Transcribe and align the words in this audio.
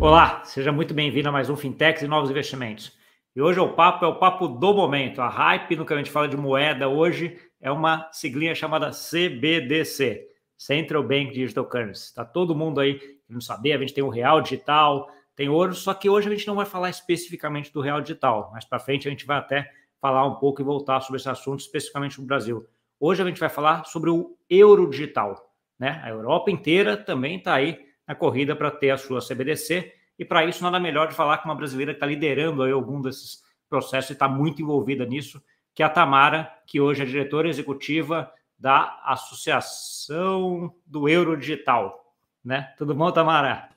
Olá, 0.00 0.42
seja 0.44 0.72
muito 0.72 0.94
bem-vindo 0.94 1.28
a 1.28 1.32
mais 1.32 1.50
um 1.50 1.56
Fintechs 1.56 2.00
e 2.00 2.08
Novos 2.08 2.30
Investimentos. 2.30 2.90
E 3.36 3.42
hoje 3.42 3.60
o 3.60 3.74
papo 3.74 4.02
é 4.02 4.08
o 4.08 4.18
papo 4.18 4.48
do 4.48 4.72
momento. 4.72 5.20
A 5.20 5.28
hype 5.28 5.76
no 5.76 5.84
que 5.84 5.92
a 5.92 5.96
gente 5.98 6.10
fala 6.10 6.26
de 6.26 6.38
moeda 6.38 6.88
hoje 6.88 7.38
é 7.60 7.70
uma 7.70 8.08
siglinha 8.10 8.54
chamada 8.54 8.92
CBDC, 8.92 10.26
Central 10.56 11.02
Bank 11.02 11.34
Digital 11.34 11.66
Currency. 11.66 12.04
Está 12.06 12.24
todo 12.24 12.54
mundo 12.54 12.80
aí 12.80 12.94
querendo 13.26 13.42
saber, 13.42 13.74
a 13.74 13.78
gente 13.78 13.92
tem 13.92 14.02
o 14.02 14.08
real 14.08 14.40
digital, 14.40 15.06
tem 15.36 15.50
ouro, 15.50 15.74
só 15.74 15.92
que 15.92 16.08
hoje 16.08 16.28
a 16.28 16.34
gente 16.34 16.46
não 16.46 16.54
vai 16.54 16.64
falar 16.64 16.88
especificamente 16.88 17.70
do 17.70 17.82
real 17.82 18.00
digital. 18.00 18.50
Mais 18.52 18.64
para 18.64 18.78
frente 18.78 19.06
a 19.06 19.10
gente 19.10 19.26
vai 19.26 19.36
até 19.36 19.70
falar 20.00 20.26
um 20.26 20.36
pouco 20.36 20.62
e 20.62 20.64
voltar 20.64 21.02
sobre 21.02 21.20
esse 21.20 21.28
assunto 21.28 21.60
especificamente 21.60 22.18
no 22.18 22.26
Brasil. 22.26 22.66
Hoje 22.98 23.22
a 23.22 23.26
gente 23.26 23.38
vai 23.38 23.50
falar 23.50 23.84
sobre 23.84 24.08
o 24.08 24.34
euro 24.48 24.88
digital. 24.88 25.52
Né? 25.78 26.00
A 26.02 26.08
Europa 26.08 26.50
inteira 26.50 26.96
também 26.96 27.36
está 27.36 27.52
aí 27.52 27.89
na 28.10 28.14
corrida 28.16 28.56
para 28.56 28.72
ter 28.72 28.90
a 28.90 28.98
sua 28.98 29.20
CBDC. 29.20 29.94
E 30.18 30.24
para 30.24 30.44
isso, 30.44 30.64
nada 30.64 30.80
melhor 30.80 31.06
de 31.06 31.14
falar 31.14 31.38
com 31.38 31.48
uma 31.48 31.54
brasileira 31.54 31.92
que 31.92 31.98
está 31.98 32.06
liderando 32.06 32.64
aí 32.64 32.72
algum 32.72 33.00
desses 33.00 33.38
processos 33.68 34.10
e 34.10 34.14
está 34.14 34.28
muito 34.28 34.60
envolvida 34.60 35.06
nisso, 35.06 35.40
que 35.72 35.80
é 35.80 35.86
a 35.86 35.88
Tamara, 35.88 36.52
que 36.66 36.80
hoje 36.80 37.02
é 37.02 37.06
diretora 37.06 37.48
executiva 37.48 38.28
da 38.58 39.00
Associação 39.04 40.74
do 40.84 41.08
Euro 41.08 41.36
Digital. 41.36 42.12
Né? 42.44 42.74
Tudo 42.76 42.96
bom, 42.96 43.12
Tamara? 43.12 43.68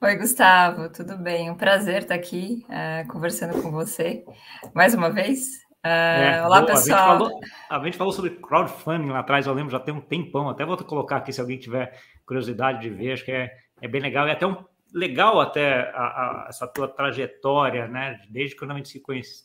Oi, 0.00 0.16
Gustavo, 0.16 0.88
tudo 0.88 1.18
bem? 1.18 1.50
Um 1.50 1.56
prazer 1.56 2.02
estar 2.02 2.14
aqui 2.14 2.64
uh, 2.70 3.06
conversando 3.08 3.60
com 3.60 3.70
você 3.70 4.24
mais 4.72 4.94
uma 4.94 5.10
vez. 5.10 5.62
Uh, 5.84 5.86
é, 5.86 6.46
olá, 6.46 6.62
boa. 6.62 6.72
pessoal. 6.72 6.98
A 6.98 7.12
gente, 7.12 7.18
falou, 7.18 7.40
a 7.68 7.84
gente, 7.84 7.96
falou, 7.98 8.12
sobre 8.14 8.30
crowdfunding 8.30 9.10
lá 9.10 9.18
atrás, 9.18 9.46
eu 9.46 9.52
lembro, 9.52 9.70
já 9.70 9.78
tem 9.78 9.92
um 9.92 10.00
tempão. 10.00 10.48
Até 10.48 10.64
vou 10.64 10.78
colocar 10.78 11.16
aqui 11.16 11.30
se 11.30 11.42
alguém 11.42 11.58
tiver 11.58 12.00
curiosidade 12.24 12.80
de 12.80 12.88
ver, 12.88 13.12
acho 13.12 13.24
que 13.24 13.32
é, 13.32 13.54
é 13.82 13.86
bem 13.86 14.00
legal. 14.00 14.26
E 14.26 14.30
até 14.30 14.46
um, 14.46 14.56
legal 14.94 15.40
até 15.40 15.90
a, 15.90 16.02
a, 16.02 16.46
essa 16.48 16.66
tua 16.66 16.88
trajetória, 16.88 17.86
né? 17.86 18.18
Desde 18.30 18.56
quando 18.56 18.70
a 18.70 18.76
gente 18.76 18.88
se 18.88 19.00
conheceu, 19.00 19.44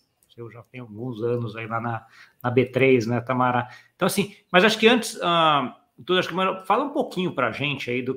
já 0.50 0.63
tem 0.72 0.80
alguns 0.80 1.22
anos 1.22 1.58
aí 1.58 1.67
lá 1.67 1.81
na, 1.81 2.05
na 2.41 2.56
B3, 2.56 3.06
né, 3.08 3.19
Tamara? 3.19 3.67
Então, 3.97 4.06
assim, 4.06 4.33
mas 4.50 4.63
acho 4.63 4.80
que 4.80 4.88
antes, 4.88 5.16
uh, 5.16 5.73
tudo, 6.06 6.19
acho 6.19 6.30
que 6.30 6.66
fala 6.66 6.85
um 6.85 6.91
pouquinho 6.91 7.33
para 7.33 7.47
a 7.47 7.52
gente 7.52 7.91
aí, 7.91 8.02
do, 8.02 8.13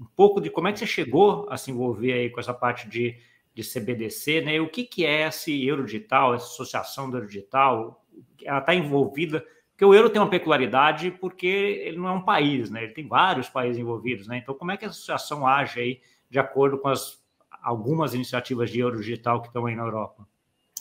um 0.00 0.06
pouco 0.16 0.40
de 0.40 0.48
como 0.48 0.68
é 0.68 0.72
que 0.72 0.78
você 0.78 0.86
chegou 0.86 1.46
a 1.50 1.58
se 1.58 1.70
envolver 1.70 2.14
aí 2.14 2.30
com 2.30 2.40
essa 2.40 2.54
parte 2.54 2.88
de, 2.88 3.18
de 3.58 3.68
CBDC, 3.68 4.40
né? 4.42 4.60
O 4.60 4.68
que, 4.68 4.84
que 4.84 5.04
é 5.04 5.26
esse 5.26 5.66
euro 5.66 5.84
digital, 5.84 6.34
essa 6.34 6.46
associação 6.46 7.10
do 7.10 7.16
euro 7.16 7.26
digital? 7.26 8.04
Ela 8.44 8.58
está 8.60 8.72
envolvida 8.72 9.44
porque 9.72 9.84
o 9.84 9.94
euro 9.94 10.10
tem 10.10 10.20
uma 10.20 10.30
peculiaridade 10.30 11.10
porque 11.10 11.46
ele 11.46 11.98
não 11.98 12.08
é 12.08 12.12
um 12.12 12.22
país, 12.22 12.70
né? 12.70 12.84
Ele 12.84 12.92
tem 12.92 13.06
vários 13.06 13.48
países 13.48 13.80
envolvidos, 13.80 14.26
né? 14.26 14.38
Então, 14.38 14.54
como 14.54 14.70
é 14.70 14.76
que 14.76 14.84
a 14.84 14.88
associação 14.88 15.46
age 15.46 15.80
aí 15.80 16.00
de 16.30 16.38
acordo 16.38 16.78
com 16.78 16.88
as 16.88 17.18
algumas 17.62 18.14
iniciativas 18.14 18.70
de 18.70 18.78
euro 18.78 18.98
digital 18.98 19.40
que 19.40 19.48
estão 19.48 19.66
aí 19.66 19.74
na 19.74 19.82
Europa? 19.82 20.26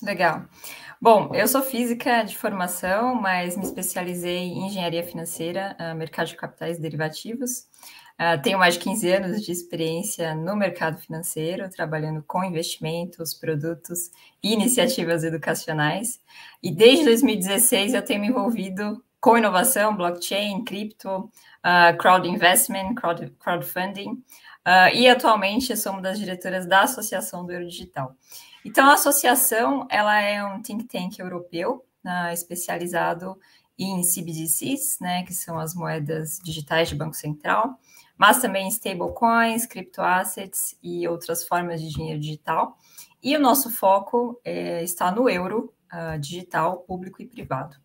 Legal. 0.01 0.45
Bom, 1.01 1.33
eu 1.33 1.47
sou 1.47 1.61
física 1.61 2.23
de 2.23 2.37
formação, 2.37 3.15
mas 3.15 3.55
me 3.55 3.63
especializei 3.63 4.37
em 4.37 4.67
engenharia 4.67 5.03
financeira, 5.03 5.75
ah, 5.79 5.93
mercado 5.93 6.27
de 6.27 6.35
capitais 6.35 6.79
derivativos. 6.79 7.67
Uh, 8.19 8.41
tenho 8.41 8.57
mais 8.57 8.73
de 8.73 8.79
15 8.79 9.11
anos 9.11 9.45
de 9.45 9.51
experiência 9.51 10.33
no 10.33 10.55
mercado 10.55 10.97
financeiro, 10.97 11.69
trabalhando 11.69 12.23
com 12.23 12.43
investimentos, 12.43 13.31
produtos 13.35 14.09
e 14.41 14.53
iniciativas 14.53 15.23
educacionais. 15.23 16.19
E 16.61 16.71
desde 16.71 17.05
2016 17.05 17.93
eu 17.93 18.03
tenho 18.03 18.21
me 18.21 18.27
envolvido 18.29 19.03
com 19.21 19.37
inovação, 19.37 19.95
blockchain, 19.95 20.63
cripto, 20.63 21.29
uh, 21.63 21.95
crowd 21.99 22.27
investment, 22.27 22.95
crowd, 22.95 23.31
crowdfunding. 23.39 24.23
E 24.93 25.07
atualmente 25.07 25.77
sou 25.77 25.93
uma 25.93 26.01
das 26.01 26.19
diretoras 26.19 26.67
da 26.67 26.81
Associação 26.81 27.45
do 27.45 27.53
Euro 27.53 27.65
Digital. 27.65 28.13
Então, 28.67 28.85
a 28.89 28.95
associação 28.95 29.87
ela 29.89 30.19
é 30.19 30.43
um 30.43 30.61
think 30.61 30.83
tank 30.83 31.17
europeu 31.19 31.85
especializado 32.33 33.39
em 33.79 34.01
CBDCs, 34.01 34.97
né, 34.99 35.23
que 35.23 35.33
são 35.33 35.57
as 35.57 35.73
moedas 35.73 36.37
digitais 36.43 36.89
de 36.89 36.95
Banco 36.95 37.15
Central, 37.15 37.79
mas 38.17 38.41
também 38.41 38.67
stablecoins, 38.67 39.65
criptoassets 39.65 40.77
e 40.83 41.07
outras 41.07 41.47
formas 41.47 41.81
de 41.81 41.87
dinheiro 41.87 42.19
digital. 42.19 42.77
E 43.23 43.37
o 43.37 43.39
nosso 43.39 43.69
foco 43.69 44.37
é, 44.43 44.83
está 44.83 45.13
no 45.13 45.29
euro 45.29 45.73
uh, 45.93 46.19
digital, 46.19 46.79
público 46.79 47.21
e 47.21 47.25
privado. 47.25 47.77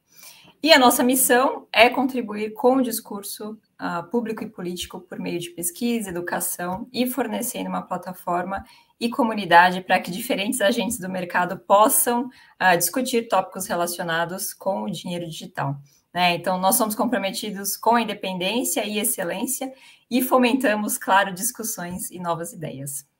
E 0.60 0.72
a 0.72 0.80
nossa 0.80 1.04
missão 1.04 1.68
é 1.72 1.88
contribuir 1.88 2.54
com 2.54 2.78
o 2.78 2.82
discurso 2.82 3.56
uh, 3.82 4.08
público 4.08 4.44
e 4.44 4.48
político 4.48 5.00
por 5.00 5.18
meio 5.18 5.40
de 5.40 5.50
pesquisa, 5.50 6.10
educação 6.10 6.88
e 6.92 7.06
fornecendo 7.06 7.68
uma 7.68 7.82
plataforma 7.82 8.64
e 9.00 9.10
comunidade 9.10 9.80
para 9.80 9.98
que 9.98 10.12
diferentes 10.12 10.60
agentes 10.60 10.98
do 10.98 11.08
mercado 11.08 11.58
possam 11.58 12.26
uh, 12.26 12.78
discutir 12.78 13.26
tópicos 13.26 13.66
relacionados 13.66 14.54
com 14.54 14.84
o 14.84 14.90
dinheiro 14.90 15.26
digital. 15.26 15.76
Né? 16.14 16.36
Então, 16.36 16.58
nós 16.58 16.76
somos 16.76 16.94
comprometidos 16.94 17.76
com 17.76 17.96
a 17.96 18.02
independência 18.02 18.86
e 18.86 18.98
excelência 18.98 19.72
e 20.08 20.22
fomentamos, 20.22 20.96
claro, 20.96 21.32
discussões 21.32 22.10
e 22.10 22.20
novas 22.20 22.52
ideias. 22.52 23.10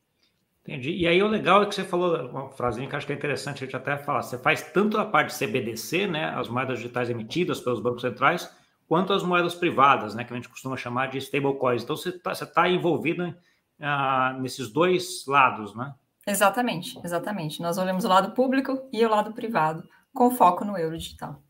Entendi. 0.64 0.92
E 0.92 1.08
aí 1.08 1.20
o 1.20 1.26
legal 1.26 1.62
é 1.62 1.66
que 1.66 1.74
você 1.74 1.82
falou 1.82 2.28
uma 2.28 2.48
frasinha 2.50 2.88
que 2.88 2.94
acho 2.94 3.04
que 3.04 3.12
é 3.12 3.16
interessante 3.16 3.64
a 3.64 3.66
gente 3.66 3.74
até 3.74 3.96
falar. 3.96 4.22
Você 4.22 4.38
faz 4.38 4.62
tanto 4.62 4.96
a 4.96 5.04
parte 5.04 5.34
CBDC, 5.34 6.06
né, 6.06 6.26
as 6.36 6.48
moedas 6.48 6.78
digitais 6.78 7.10
emitidas 7.10 7.60
pelos 7.60 7.80
bancos 7.80 8.02
centrais, 8.02 8.48
quanto 8.92 9.14
as 9.14 9.22
moedas 9.22 9.54
privadas, 9.54 10.14
né, 10.14 10.22
que 10.22 10.34
a 10.34 10.36
gente 10.36 10.50
costuma 10.50 10.76
chamar 10.76 11.06
de 11.06 11.16
stablecoins. 11.16 11.82
Então 11.82 11.96
você 11.96 12.10
está 12.10 12.34
tá 12.44 12.68
envolvido 12.68 13.24
uh, 13.24 14.38
nesses 14.38 14.70
dois 14.70 15.24
lados, 15.26 15.74
né? 15.74 15.94
Exatamente, 16.26 17.00
exatamente. 17.02 17.62
Nós 17.62 17.78
olhamos 17.78 18.04
o 18.04 18.08
lado 18.08 18.34
público 18.34 18.86
e 18.92 19.02
o 19.02 19.08
lado 19.08 19.32
privado, 19.32 19.82
com 20.12 20.30
foco 20.30 20.62
no 20.62 20.76
euro 20.76 20.98
digital. 20.98 21.42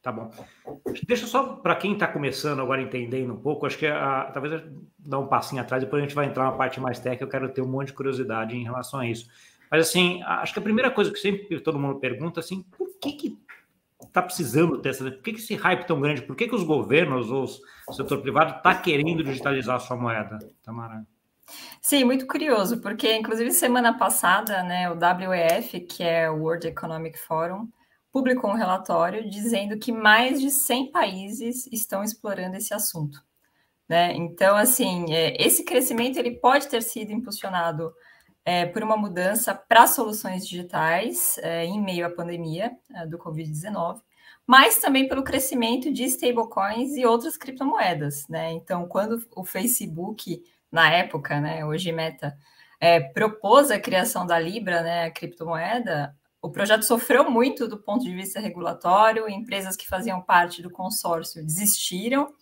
Tá 0.00 0.10
bom. 0.10 0.30
Deixa 1.06 1.26
só 1.26 1.56
para 1.56 1.76
quem 1.76 1.92
está 1.92 2.06
começando 2.06 2.62
agora 2.62 2.80
entendendo 2.80 3.34
um 3.34 3.42
pouco, 3.42 3.66
acho 3.66 3.76
que 3.76 3.86
a, 3.86 4.30
talvez 4.32 4.62
dar 4.98 5.18
um 5.18 5.26
passinho 5.26 5.60
atrás, 5.60 5.84
depois 5.84 6.02
a 6.02 6.06
gente 6.06 6.14
vai 6.14 6.24
entrar 6.24 6.44
na 6.44 6.52
parte 6.52 6.80
mais 6.80 6.98
técnica, 6.98 7.22
eu 7.22 7.28
quero 7.28 7.52
ter 7.52 7.60
um 7.60 7.68
monte 7.68 7.88
de 7.88 7.92
curiosidade 7.92 8.56
em 8.56 8.64
relação 8.64 9.00
a 9.00 9.06
isso. 9.06 9.28
Mas 9.70 9.86
assim, 9.86 10.22
acho 10.22 10.54
que 10.54 10.58
a 10.58 10.62
primeira 10.62 10.90
coisa 10.90 11.12
que 11.12 11.18
sempre 11.18 11.60
todo 11.60 11.78
mundo 11.78 12.00
pergunta 12.00 12.40
assim, 12.40 12.62
por 12.62 12.88
que 12.98 13.12
que 13.12 13.38
está 14.02 14.22
precisando 14.22 14.80
ter 14.80 14.90
essa, 14.90 15.04
por 15.10 15.22
que, 15.22 15.32
que 15.32 15.40
esse 15.40 15.54
hype 15.54 15.86
tão 15.86 16.00
grande? 16.00 16.22
Por 16.22 16.36
que, 16.36 16.48
que 16.48 16.54
os 16.54 16.62
governos 16.62 17.30
ou 17.30 17.46
o 17.88 17.92
setor 17.92 18.20
privado 18.20 18.56
está 18.56 18.74
querendo 18.74 19.22
digitalizar 19.24 19.76
a 19.76 19.80
sua 19.80 19.96
moeda, 19.96 20.38
Tamara? 20.62 21.06
Sim, 21.80 22.04
muito 22.04 22.26
curioso, 22.26 22.80
porque 22.80 23.16
inclusive 23.16 23.50
semana 23.52 23.96
passada, 23.96 24.62
né, 24.62 24.90
o 24.90 24.98
WEF, 25.28 25.80
que 25.80 26.02
é 26.02 26.30
o 26.30 26.42
World 26.42 26.66
Economic 26.66 27.18
Forum, 27.18 27.68
publicou 28.12 28.50
um 28.50 28.54
relatório 28.54 29.28
dizendo 29.28 29.78
que 29.78 29.92
mais 29.92 30.40
de 30.40 30.50
100 30.50 30.90
países 30.90 31.66
estão 31.72 32.02
explorando 32.02 32.56
esse 32.56 32.74
assunto. 32.74 33.22
Né? 33.88 34.14
Então, 34.14 34.54
assim, 34.56 35.06
é, 35.12 35.40
esse 35.42 35.64
crescimento 35.64 36.18
ele 36.18 36.32
pode 36.32 36.68
ter 36.68 36.82
sido 36.82 37.10
impulsionado 37.10 37.92
é, 38.48 38.64
por 38.64 38.82
uma 38.82 38.96
mudança 38.96 39.54
para 39.54 39.86
soluções 39.86 40.48
digitais 40.48 41.36
é, 41.42 41.66
em 41.66 41.78
meio 41.78 42.06
à 42.06 42.10
pandemia 42.10 42.72
é, 42.94 43.04
do 43.04 43.18
Covid-19, 43.18 44.00
mas 44.46 44.78
também 44.78 45.06
pelo 45.06 45.22
crescimento 45.22 45.92
de 45.92 46.04
stablecoins 46.04 46.96
e 46.96 47.04
outras 47.04 47.36
criptomoedas. 47.36 48.26
Né? 48.26 48.52
Então, 48.52 48.88
quando 48.88 49.22
o 49.36 49.44
Facebook, 49.44 50.42
na 50.72 50.90
época, 50.90 51.38
né, 51.38 51.62
hoje 51.62 51.92
Meta, 51.92 52.38
é, 52.80 52.98
propôs 52.98 53.70
a 53.70 53.78
criação 53.78 54.26
da 54.26 54.38
Libra, 54.38 54.80
né, 54.80 55.04
a 55.04 55.10
criptomoeda, 55.10 56.16
o 56.40 56.48
projeto 56.48 56.86
sofreu 56.86 57.30
muito 57.30 57.68
do 57.68 57.76
ponto 57.76 58.02
de 58.02 58.14
vista 58.14 58.40
regulatório, 58.40 59.28
empresas 59.28 59.76
que 59.76 59.86
faziam 59.86 60.22
parte 60.22 60.62
do 60.62 60.70
consórcio 60.70 61.44
desistiram, 61.44 62.32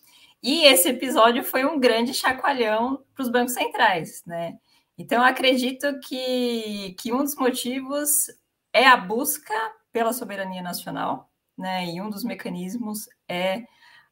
e 0.41 0.63
esse 0.67 0.87
episódio 0.87 1.43
foi 1.43 1.65
um 1.65 1.77
grande 1.77 2.13
chacoalhão 2.13 3.03
para 3.13 3.23
os 3.23 3.29
bancos 3.29 3.55
centrais, 3.55 4.23
né? 4.25 4.57
Então, 4.97 5.23
acredito 5.23 5.99
que, 5.99 6.95
que 6.97 7.13
um 7.13 7.23
dos 7.23 7.35
motivos 7.35 8.09
é 8.73 8.87
a 8.87 8.97
busca 8.97 9.53
pela 9.91 10.11
soberania 10.11 10.61
nacional, 10.61 11.29
né? 11.57 11.85
E 11.85 12.01
um 12.01 12.09
dos 12.09 12.23
mecanismos 12.23 13.07
é 13.27 13.59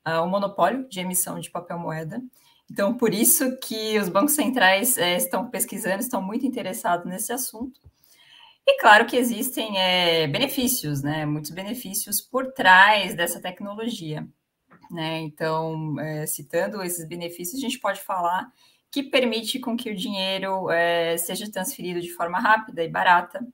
uh, 0.08 0.22
o 0.24 0.28
monopólio 0.28 0.88
de 0.88 1.00
emissão 1.00 1.40
de 1.40 1.50
papel 1.50 1.80
moeda. 1.80 2.22
Então, 2.70 2.96
por 2.96 3.14
isso 3.14 3.58
que 3.58 3.98
os 4.00 4.10
bancos 4.10 4.34
centrais 4.34 4.98
é, 4.98 5.16
estão 5.18 5.50
pesquisando, 5.50 6.00
estão 6.00 6.22
muito 6.22 6.46
interessados 6.46 7.06
nesse 7.06 7.32
assunto. 7.32 7.80
E 8.68 8.80
claro 8.80 9.06
que 9.06 9.16
existem 9.16 9.80
é, 9.80 10.28
benefícios, 10.28 11.04
né? 11.04 11.26
Muitos 11.26 11.52
benefícios 11.52 12.22
por 12.22 12.52
trás 12.54 13.16
dessa 13.16 13.40
tecnologia. 13.40 14.28
Né? 14.90 15.20
Então, 15.22 16.00
é, 16.00 16.26
citando 16.26 16.82
esses 16.84 17.08
benefícios, 17.08 17.58
a 17.58 17.62
gente 17.62 17.80
pode 17.80 18.02
falar 18.02 18.52
que 18.96 19.04
permite 19.04 19.60
com 19.60 19.76
que 19.76 19.92
o 19.92 19.96
dinheiro 19.96 20.72
é, 20.72 21.18
seja 21.18 21.52
transferido 21.52 22.00
de 22.00 22.14
forma 22.14 22.40
rápida 22.40 22.82
e 22.82 22.88
barata, 22.88 23.46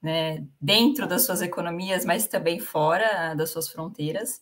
né? 0.00 0.46
dentro 0.60 1.08
das 1.08 1.26
suas 1.26 1.42
economias, 1.42 2.04
mas 2.04 2.28
também 2.28 2.60
fora 2.60 3.34
das 3.34 3.50
suas 3.50 3.68
fronteiras. 3.68 4.40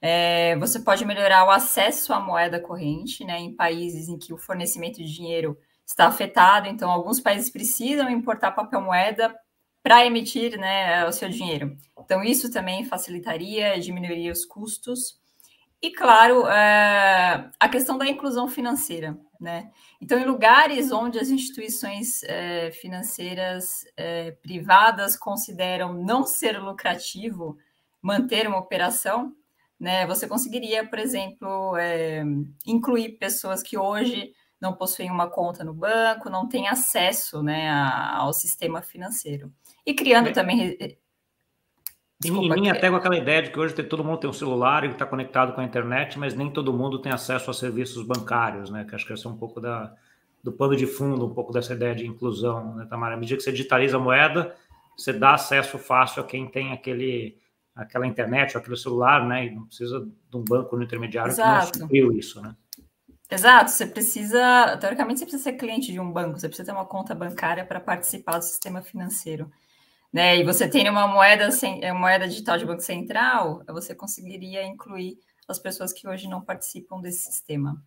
É, 0.00 0.56
você 0.56 0.80
pode 0.80 1.04
melhorar 1.04 1.44
o 1.44 1.50
acesso 1.50 2.14
à 2.14 2.18
moeda 2.18 2.58
corrente, 2.58 3.26
né, 3.26 3.38
em 3.38 3.54
países 3.54 4.08
em 4.08 4.18
que 4.18 4.32
o 4.32 4.38
fornecimento 4.38 4.96
de 4.96 5.14
dinheiro 5.14 5.54
está 5.84 6.06
afetado, 6.06 6.66
então 6.66 6.90
alguns 6.90 7.20
países 7.20 7.50
precisam 7.50 8.08
importar 8.08 8.52
papel 8.52 8.80
moeda 8.80 9.34
para 9.82 10.06
emitir 10.06 10.58
né, 10.58 11.06
o 11.06 11.12
seu 11.12 11.28
dinheiro. 11.28 11.76
Então, 11.98 12.24
isso 12.24 12.50
também 12.50 12.86
facilitaria, 12.86 13.78
diminuiria 13.78 14.32
os 14.32 14.46
custos. 14.46 15.20
E, 15.84 15.90
claro, 15.90 16.46
é, 16.46 17.50
a 17.60 17.68
questão 17.68 17.98
da 17.98 18.08
inclusão 18.08 18.48
financeira. 18.48 19.18
Né? 19.38 19.70
Então, 20.00 20.18
em 20.18 20.24
lugares 20.24 20.90
onde 20.90 21.18
as 21.18 21.28
instituições 21.28 22.22
é, 22.22 22.70
financeiras 22.70 23.84
é, 23.94 24.30
privadas 24.30 25.14
consideram 25.14 25.92
não 25.92 26.24
ser 26.24 26.58
lucrativo 26.58 27.58
manter 28.00 28.48
uma 28.48 28.56
operação, 28.56 29.34
né, 29.78 30.06
você 30.06 30.26
conseguiria, 30.26 30.88
por 30.88 30.98
exemplo, 30.98 31.76
é, 31.76 32.22
incluir 32.66 33.18
pessoas 33.18 33.62
que 33.62 33.76
hoje 33.76 34.32
não 34.58 34.72
possuem 34.74 35.10
uma 35.10 35.28
conta 35.28 35.62
no 35.62 35.74
banco, 35.74 36.30
não 36.30 36.48
têm 36.48 36.66
acesso 36.66 37.42
né, 37.42 37.70
ao 37.70 38.32
sistema 38.32 38.80
financeiro. 38.80 39.52
E 39.84 39.92
criando 39.92 40.32
também 40.32 40.78
em 42.22 42.48
linha 42.48 42.72
até 42.72 42.88
com 42.88 42.96
aquela 42.96 43.16
ideia 43.16 43.42
de 43.42 43.50
que 43.50 43.58
hoje 43.58 43.74
todo 43.82 44.04
mundo 44.04 44.18
tem 44.18 44.30
um 44.30 44.34
celular 44.34 44.84
e 44.84 44.88
está 44.88 45.04
conectado 45.04 45.52
com 45.52 45.60
a 45.60 45.64
internet, 45.64 46.18
mas 46.18 46.34
nem 46.34 46.50
todo 46.50 46.72
mundo 46.72 46.98
tem 46.98 47.12
acesso 47.12 47.50
a 47.50 47.54
serviços 47.54 48.06
bancários, 48.06 48.70
né? 48.70 48.84
Que 48.84 48.94
acho 48.94 49.06
que 49.06 49.12
esse 49.12 49.26
é 49.26 49.30
um 49.30 49.36
pouco 49.36 49.60
da, 49.60 49.92
do 50.42 50.52
pano 50.52 50.76
de 50.76 50.86
fundo, 50.86 51.26
um 51.26 51.34
pouco 51.34 51.52
dessa 51.52 51.74
ideia 51.74 51.94
de 51.94 52.06
inclusão, 52.06 52.74
né, 52.76 52.86
Tamara? 52.88 53.14
À 53.14 53.16
medida 53.16 53.36
que 53.36 53.42
você 53.42 53.52
digitaliza 53.52 53.96
a 53.96 54.00
moeda, 54.00 54.54
você 54.96 55.12
dá 55.12 55.34
acesso 55.34 55.78
fácil 55.78 56.22
a 56.22 56.26
quem 56.26 56.46
tem 56.46 56.72
aquele, 56.72 57.36
aquela 57.74 58.06
internet 58.06 58.56
ou 58.56 58.60
aquele 58.60 58.76
celular, 58.76 59.26
né? 59.26 59.46
E 59.46 59.50
não 59.50 59.66
precisa 59.66 60.00
de 60.00 60.36
um 60.36 60.44
banco 60.44 60.76
no 60.76 60.84
intermediário 60.84 61.32
Exato. 61.32 61.72
que 61.72 61.78
não 61.78 61.86
supriu 61.86 62.12
isso, 62.12 62.40
né? 62.40 62.54
Exato, 63.30 63.70
você 63.70 63.86
precisa, 63.86 64.76
teoricamente, 64.78 65.18
você 65.18 65.24
precisa 65.24 65.42
ser 65.42 65.54
cliente 65.54 65.90
de 65.90 65.98
um 65.98 66.12
banco, 66.12 66.38
você 66.38 66.46
precisa 66.46 66.66
ter 66.66 66.76
uma 66.76 66.84
conta 66.84 67.14
bancária 67.14 67.64
para 67.64 67.80
participar 67.80 68.38
do 68.38 68.44
sistema 68.44 68.80
financeiro 68.82 69.50
né? 70.14 70.38
E 70.38 70.44
você 70.44 70.68
tem 70.68 70.88
uma 70.88 71.08
moeda, 71.08 71.50
sem, 71.50 71.84
é, 71.84 71.92
moeda 71.92 72.28
digital 72.28 72.56
de 72.56 72.64
Banco 72.64 72.82
Central, 72.82 73.64
você 73.66 73.96
conseguiria 73.96 74.62
incluir 74.62 75.18
as 75.48 75.58
pessoas 75.58 75.92
que 75.92 76.06
hoje 76.06 76.28
não 76.28 76.40
participam 76.40 77.00
desse 77.00 77.24
sistema. 77.24 77.82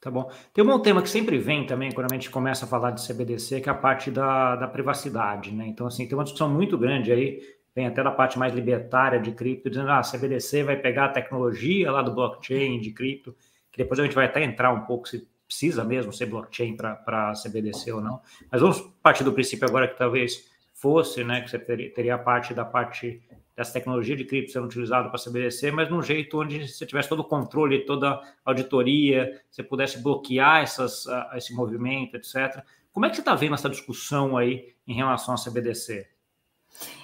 Tá 0.00 0.10
bom. 0.10 0.28
Tem 0.52 0.64
um 0.64 0.78
tema 0.80 1.00
que 1.00 1.08
sempre 1.08 1.38
vem 1.38 1.64
também 1.64 1.92
quando 1.92 2.10
a 2.10 2.14
gente 2.14 2.28
começa 2.28 2.64
a 2.64 2.68
falar 2.68 2.90
de 2.90 3.06
CBDC, 3.06 3.60
que 3.60 3.68
é 3.68 3.72
a 3.72 3.74
parte 3.76 4.10
da, 4.10 4.56
da 4.56 4.66
privacidade, 4.66 5.52
né? 5.52 5.64
Então, 5.68 5.86
assim, 5.86 6.08
tem 6.08 6.18
uma 6.18 6.24
discussão 6.24 6.50
muito 6.50 6.76
grande 6.76 7.12
aí, 7.12 7.40
vem 7.72 7.86
até 7.86 8.02
da 8.02 8.10
parte 8.10 8.36
mais 8.36 8.52
libertária 8.52 9.20
de 9.20 9.30
cripto, 9.30 9.70
dizendo, 9.70 9.90
ah, 9.90 10.00
a 10.00 10.02
CBDC 10.02 10.64
vai 10.64 10.76
pegar 10.76 11.04
a 11.04 11.10
tecnologia 11.10 11.92
lá 11.92 12.02
do 12.02 12.12
blockchain, 12.12 12.80
de 12.80 12.90
cripto, 12.90 13.36
que 13.70 13.78
depois 13.78 14.00
a 14.00 14.02
gente 14.02 14.14
vai 14.16 14.24
até 14.24 14.42
entrar 14.42 14.72
um 14.72 14.80
pouco 14.86 15.08
se 15.08 15.24
precisa 15.46 15.84
mesmo 15.84 16.12
ser 16.12 16.26
blockchain 16.26 16.76
para 16.76 17.32
CBDC 17.34 17.92
ou 17.92 18.00
não. 18.00 18.20
Mas 18.50 18.60
vamos 18.60 18.80
partir 19.00 19.22
do 19.22 19.32
princípio 19.32 19.68
agora 19.68 19.86
que 19.86 19.96
talvez 19.96 20.49
fosse, 20.80 21.22
né, 21.22 21.42
que 21.42 21.50
você 21.50 21.58
teria, 21.58 21.92
teria 21.92 22.14
a 22.14 22.18
parte 22.18 22.54
da 22.54 22.64
parte 22.64 23.22
dessa 23.54 23.74
tecnologia 23.74 24.16
de 24.16 24.24
cripto 24.24 24.50
sendo 24.50 24.64
utilizada 24.64 25.10
para 25.10 25.22
CBDC, 25.22 25.70
mas 25.70 25.90
num 25.90 26.02
jeito 26.02 26.40
onde 26.40 26.66
você 26.66 26.86
tivesse 26.86 27.10
todo 27.10 27.20
o 27.20 27.24
controle, 27.24 27.84
toda 27.84 28.12
a 28.12 28.22
auditoria, 28.46 29.42
você 29.50 29.62
pudesse 29.62 30.02
bloquear 30.02 30.62
essas, 30.62 31.04
uh, 31.04 31.36
esse 31.36 31.52
movimento, 31.52 32.16
etc. 32.16 32.64
Como 32.90 33.04
é 33.04 33.10
que 33.10 33.16
você 33.16 33.20
está 33.20 33.34
vendo 33.34 33.54
essa 33.54 33.68
discussão 33.68 34.38
aí 34.38 34.74
em 34.86 34.94
relação 34.94 35.34
à 35.34 35.36
CBDC? 35.36 36.08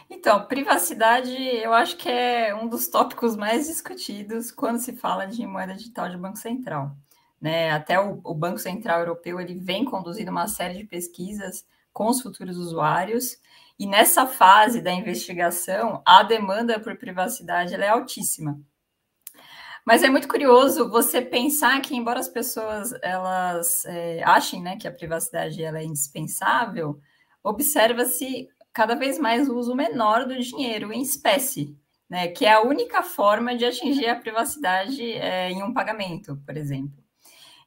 Então, 0.08 0.46
privacidade, 0.46 1.34
eu 1.34 1.74
acho 1.74 1.98
que 1.98 2.08
é 2.08 2.54
um 2.54 2.68
dos 2.68 2.88
tópicos 2.88 3.36
mais 3.36 3.66
discutidos 3.66 4.50
quando 4.50 4.78
se 4.78 4.94
fala 4.94 5.26
de 5.26 5.46
moeda 5.46 5.74
digital 5.74 6.08
de 6.08 6.16
Banco 6.16 6.38
Central. 6.38 6.96
Né? 7.38 7.70
Até 7.70 8.00
o, 8.00 8.20
o 8.24 8.32
Banco 8.32 8.58
Central 8.58 9.00
Europeu 9.00 9.38
ele 9.38 9.56
vem 9.56 9.84
conduzindo 9.84 10.30
uma 10.30 10.48
série 10.48 10.78
de 10.78 10.84
pesquisas 10.84 11.66
com 11.92 12.08
os 12.08 12.22
futuros 12.22 12.56
usuários 12.56 13.36
e 13.78 13.86
nessa 13.86 14.26
fase 14.26 14.80
da 14.80 14.92
investigação, 14.92 16.02
a 16.04 16.22
demanda 16.22 16.80
por 16.80 16.96
privacidade 16.96 17.74
é 17.74 17.88
altíssima. 17.88 18.58
Mas 19.84 20.02
é 20.02 20.08
muito 20.08 20.26
curioso 20.26 20.90
você 20.90 21.22
pensar 21.22 21.80
que, 21.80 21.94
embora 21.94 22.18
as 22.18 22.28
pessoas 22.28 22.92
elas 23.02 23.84
é, 23.84 24.22
achem 24.24 24.60
né, 24.60 24.76
que 24.76 24.88
a 24.88 24.92
privacidade 24.92 25.62
ela 25.62 25.78
é 25.78 25.84
indispensável, 25.84 26.98
observa-se 27.42 28.48
cada 28.72 28.96
vez 28.96 29.18
mais 29.18 29.48
o 29.48 29.56
uso 29.56 29.74
menor 29.76 30.26
do 30.26 30.36
dinheiro 30.40 30.92
em 30.92 31.02
espécie, 31.02 31.78
né, 32.10 32.28
que 32.28 32.44
é 32.44 32.52
a 32.52 32.62
única 32.62 33.02
forma 33.02 33.56
de 33.56 33.64
atingir 33.64 34.08
a 34.08 34.16
privacidade 34.16 35.02
é, 35.12 35.50
em 35.50 35.62
um 35.62 35.72
pagamento, 35.72 36.36
por 36.44 36.56
exemplo. 36.56 37.05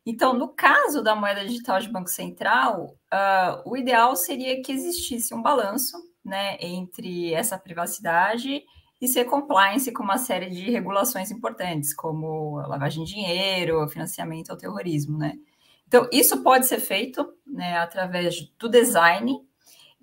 Então, 0.06 0.34
no 0.34 0.50
caso 0.50 1.04
da 1.04 1.16
moeda 1.16 1.46
digital 1.46 1.80
de 1.80 1.90
Banco 1.90 2.10
Central, 2.10 2.96
uh, 3.14 3.62
o 3.70 3.78
ideal 3.78 4.16
seria 4.16 4.62
que 4.62 4.72
existisse 4.72 5.34
um 5.34 5.42
balanço 5.42 5.98
né, 6.24 6.58
entre 6.60 7.34
essa 7.34 7.58
privacidade 7.58 8.64
e 9.02 9.08
ser 9.08 9.26
compliance 9.26 9.92
com 9.92 10.04
uma 10.04 10.18
série 10.18 10.50
de 10.50 10.70
regulações 10.70 11.32
importantes, 11.32 11.94
como 11.94 12.58
lavagem 12.68 13.04
de 13.04 13.14
dinheiro, 13.14 13.88
financiamento 13.88 14.50
ao 14.50 14.58
terrorismo. 14.58 15.18
Né? 15.18 15.38
Então, 15.88 16.08
isso 16.12 16.44
pode 16.44 16.68
ser 16.68 16.80
feito 16.80 17.26
né, 17.48 17.78
através 17.78 18.52
do 18.58 18.68
design 18.68 19.40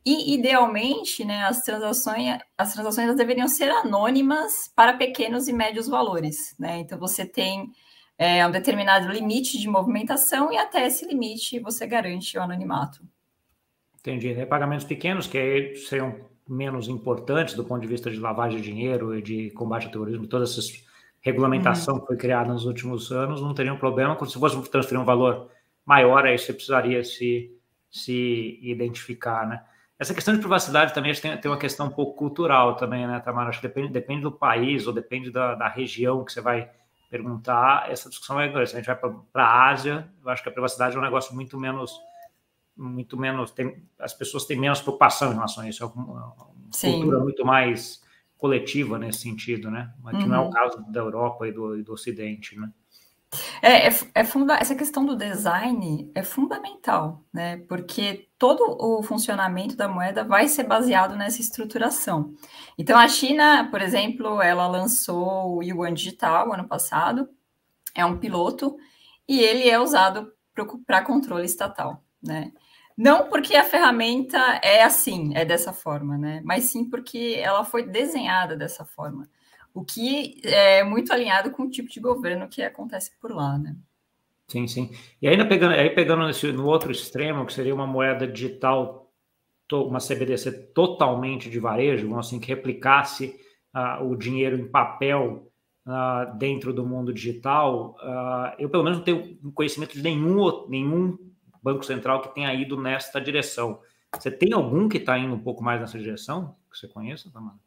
e, 0.04 0.34
idealmente, 0.34 1.24
né, 1.24 1.44
as 1.44 1.62
transações, 1.62 2.38
as 2.56 2.72
transações 2.72 3.14
deveriam 3.16 3.48
ser 3.48 3.70
anônimas 3.70 4.70
para 4.74 4.94
pequenos 4.94 5.48
e 5.48 5.52
médios 5.52 5.88
valores. 5.88 6.54
Né? 6.58 6.78
Então, 6.78 6.98
você 6.98 7.26
tem 7.26 7.70
é, 8.18 8.46
um 8.46 8.50
determinado 8.50 9.12
limite 9.12 9.58
de 9.58 9.68
movimentação 9.68 10.52
e 10.52 10.56
até 10.56 10.86
esse 10.86 11.06
limite 11.06 11.58
você 11.58 11.86
garante 11.86 12.36
o 12.38 12.42
anonimato. 12.42 13.00
Entendi. 14.00 14.32
É 14.32 14.46
pagamentos 14.46 14.86
pequenos 14.86 15.26
que 15.26 15.74
seriam 15.88 16.14
menos 16.48 16.88
importantes 16.88 17.54
do 17.54 17.64
ponto 17.64 17.80
de 17.80 17.88
vista 17.88 18.10
de 18.10 18.18
lavagem 18.18 18.60
de 18.60 18.70
dinheiro 18.70 19.18
e 19.18 19.20
de 19.20 19.50
combate 19.50 19.86
ao 19.86 19.92
terrorismo, 19.92 20.28
toda 20.28 20.44
essa 20.44 20.60
regulamentação 21.20 21.94
uhum. 21.94 22.00
que 22.00 22.06
foi 22.06 22.16
criada 22.16 22.52
nos 22.52 22.64
últimos 22.64 23.10
anos, 23.10 23.42
não 23.42 23.52
teria 23.52 23.74
um 23.74 23.78
problema. 23.78 24.16
Se 24.26 24.38
fosse 24.38 24.70
transferir 24.70 25.00
um 25.00 25.04
valor 25.04 25.50
maior, 25.84 26.24
aí 26.24 26.38
você 26.38 26.52
precisaria 26.52 27.02
se, 27.02 27.52
se 27.90 28.60
identificar, 28.62 29.46
né? 29.46 29.62
Essa 29.98 30.14
questão 30.14 30.34
de 30.34 30.40
privacidade 30.40 30.92
também 30.92 31.14
tem, 31.14 31.36
tem 31.38 31.50
uma 31.50 31.58
questão 31.58 31.86
um 31.86 31.90
pouco 31.90 32.16
cultural 32.16 32.76
também, 32.76 33.06
né, 33.06 33.18
Tamara? 33.20 33.48
Acho 33.48 33.60
que 33.60 33.66
depende, 33.66 33.88
depende 33.88 34.22
do 34.22 34.30
país 34.30 34.86
ou 34.86 34.92
depende 34.92 35.30
da, 35.30 35.54
da 35.54 35.68
região 35.68 36.22
que 36.22 36.32
você 36.32 36.40
vai 36.40 36.70
perguntar, 37.08 37.90
essa 37.90 38.08
discussão 38.08 38.40
é 38.40 38.48
grande. 38.48 38.70
Se 38.70 38.76
a 38.76 38.78
gente 38.80 38.86
vai 38.86 38.96
para 39.32 39.44
a 39.44 39.68
Ásia, 39.70 40.08
eu 40.22 40.30
acho 40.30 40.42
que 40.42 40.48
a 40.48 40.52
privacidade 40.52 40.96
é 40.96 40.98
um 40.98 41.02
negócio 41.02 41.34
muito 41.34 41.58
menos, 41.58 42.00
muito 42.76 43.16
menos, 43.16 43.50
tem, 43.50 43.82
as 43.98 44.12
pessoas 44.12 44.44
têm 44.44 44.58
menos 44.58 44.80
preocupação 44.80 45.30
em 45.30 45.34
relação 45.34 45.64
a 45.64 45.68
isso. 45.68 45.82
É 45.82 45.86
uma, 45.86 46.04
uma 46.04 46.34
cultura 46.80 47.20
muito 47.20 47.44
mais 47.44 48.04
coletiva 48.36 48.98
nesse 48.98 49.20
sentido, 49.20 49.70
né? 49.70 49.92
Mas 50.02 50.16
que 50.16 50.24
uhum. 50.24 50.28
não 50.28 50.36
é 50.36 50.40
o 50.40 50.44
uhum. 50.44 50.50
caso 50.50 50.84
da 50.90 51.00
Europa 51.00 51.48
e 51.48 51.52
do, 51.52 51.78
e 51.78 51.82
do 51.82 51.92
Ocidente, 51.92 52.58
né? 52.58 52.70
É, 53.60 53.88
é, 53.88 53.90
é 54.14 54.24
funda 54.24 54.54
essa 54.56 54.74
questão 54.74 55.04
do 55.04 55.16
design 55.16 56.10
é 56.14 56.22
fundamental, 56.22 57.24
né? 57.32 57.58
Porque 57.68 58.28
todo 58.38 58.76
o 58.78 59.02
funcionamento 59.02 59.76
da 59.76 59.88
moeda 59.88 60.24
vai 60.24 60.48
ser 60.48 60.64
baseado 60.64 61.16
nessa 61.16 61.40
estruturação. 61.40 62.34
Então, 62.78 62.98
a 62.98 63.08
China, 63.08 63.68
por 63.70 63.82
exemplo, 63.82 64.40
ela 64.40 64.66
lançou 64.66 65.56
o 65.56 65.62
Yuan 65.62 65.94
Digital 65.94 66.52
ano 66.52 66.68
passado, 66.68 67.28
é 67.94 68.04
um 68.04 68.18
piloto, 68.18 68.76
e 69.28 69.40
ele 69.40 69.68
é 69.68 69.78
usado 69.78 70.32
para 70.86 71.04
controle 71.04 71.44
estatal, 71.46 72.02
né? 72.22 72.52
Não 72.96 73.28
porque 73.28 73.56
a 73.56 73.64
ferramenta 73.64 74.38
é 74.62 74.82
assim, 74.82 75.32
é 75.34 75.44
dessa 75.44 75.72
forma, 75.72 76.16
né? 76.16 76.40
Mas 76.44 76.64
sim 76.64 76.88
porque 76.88 77.36
ela 77.38 77.64
foi 77.64 77.86
desenhada 77.86 78.56
dessa 78.56 78.84
forma 78.84 79.28
o 79.76 79.84
que 79.84 80.40
é 80.42 80.82
muito 80.82 81.12
alinhado 81.12 81.50
com 81.50 81.64
o 81.64 81.70
tipo 81.70 81.90
de 81.90 82.00
governo 82.00 82.48
que 82.48 82.62
acontece 82.62 83.10
por 83.20 83.30
lá, 83.30 83.58
né? 83.58 83.76
Sim, 84.48 84.66
sim. 84.66 84.90
E 85.20 85.28
ainda 85.28 85.46
pegando, 85.46 85.74
aí 85.74 85.90
pegando 85.90 86.26
no 86.54 86.66
outro 86.66 86.90
extremo, 86.90 87.44
que 87.44 87.52
seria 87.52 87.74
uma 87.74 87.86
moeda 87.86 88.26
digital, 88.26 89.12
uma 89.70 89.98
CBDC 89.98 90.72
totalmente 90.72 91.50
de 91.50 91.60
varejo, 91.60 92.16
assim, 92.16 92.40
que 92.40 92.48
replicasse 92.48 93.38
uh, 93.74 94.02
o 94.02 94.16
dinheiro 94.16 94.56
em 94.56 94.66
papel 94.66 95.52
uh, 95.86 96.38
dentro 96.38 96.72
do 96.72 96.86
mundo 96.86 97.12
digital, 97.12 97.96
uh, 98.00 98.54
eu 98.58 98.70
pelo 98.70 98.82
menos 98.82 98.98
não 99.00 99.04
tenho 99.04 99.36
conhecimento 99.52 99.92
de 99.92 100.02
nenhum, 100.02 100.66
nenhum 100.68 101.18
banco 101.62 101.84
central 101.84 102.22
que 102.22 102.34
tenha 102.34 102.54
ido 102.54 102.80
nesta 102.80 103.20
direção. 103.20 103.78
Você 104.14 104.30
tem 104.30 104.54
algum 104.54 104.88
que 104.88 104.96
está 104.96 105.18
indo 105.18 105.34
um 105.34 105.42
pouco 105.42 105.62
mais 105.62 105.82
nessa 105.82 105.98
direção, 105.98 106.56
que 106.70 106.78
você 106.78 106.88
conheça, 106.88 107.30
Tamara? 107.30 107.58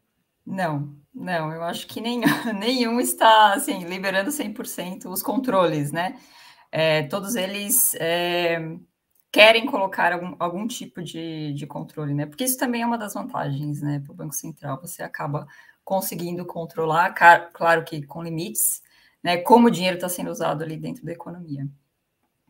Não, 0.46 0.96
não, 1.20 1.52
eu 1.52 1.62
acho 1.62 1.86
que 1.86 2.00
nenhum, 2.00 2.22
nenhum 2.58 3.00
está 3.00 3.52
assim, 3.52 3.84
liberando 3.84 4.30
100% 4.30 5.06
os 5.06 5.22
controles, 5.22 5.92
né? 5.92 6.18
É, 6.72 7.02
todos 7.04 7.34
eles 7.34 7.94
é, 7.96 8.58
querem 9.30 9.66
colocar 9.66 10.12
algum, 10.12 10.34
algum 10.38 10.66
tipo 10.66 11.02
de, 11.02 11.52
de 11.52 11.66
controle, 11.66 12.14
né? 12.14 12.26
Porque 12.26 12.44
isso 12.44 12.56
também 12.56 12.82
é 12.82 12.86
uma 12.86 12.98
das 12.98 13.14
vantagens, 13.14 13.82
né, 13.82 14.00
para 14.00 14.12
o 14.12 14.16
Banco 14.16 14.34
Central. 14.34 14.80
Você 14.80 15.02
acaba 15.02 15.46
conseguindo 15.84 16.44
controlar, 16.46 17.12
claro 17.52 17.84
que 17.84 18.02
com 18.06 18.22
limites, 18.22 18.82
né? 19.22 19.36
Como 19.38 19.68
o 19.68 19.70
dinheiro 19.70 19.96
está 19.96 20.08
sendo 20.08 20.30
usado 20.30 20.62
ali 20.62 20.76
dentro 20.76 21.04
da 21.04 21.12
economia. 21.12 21.66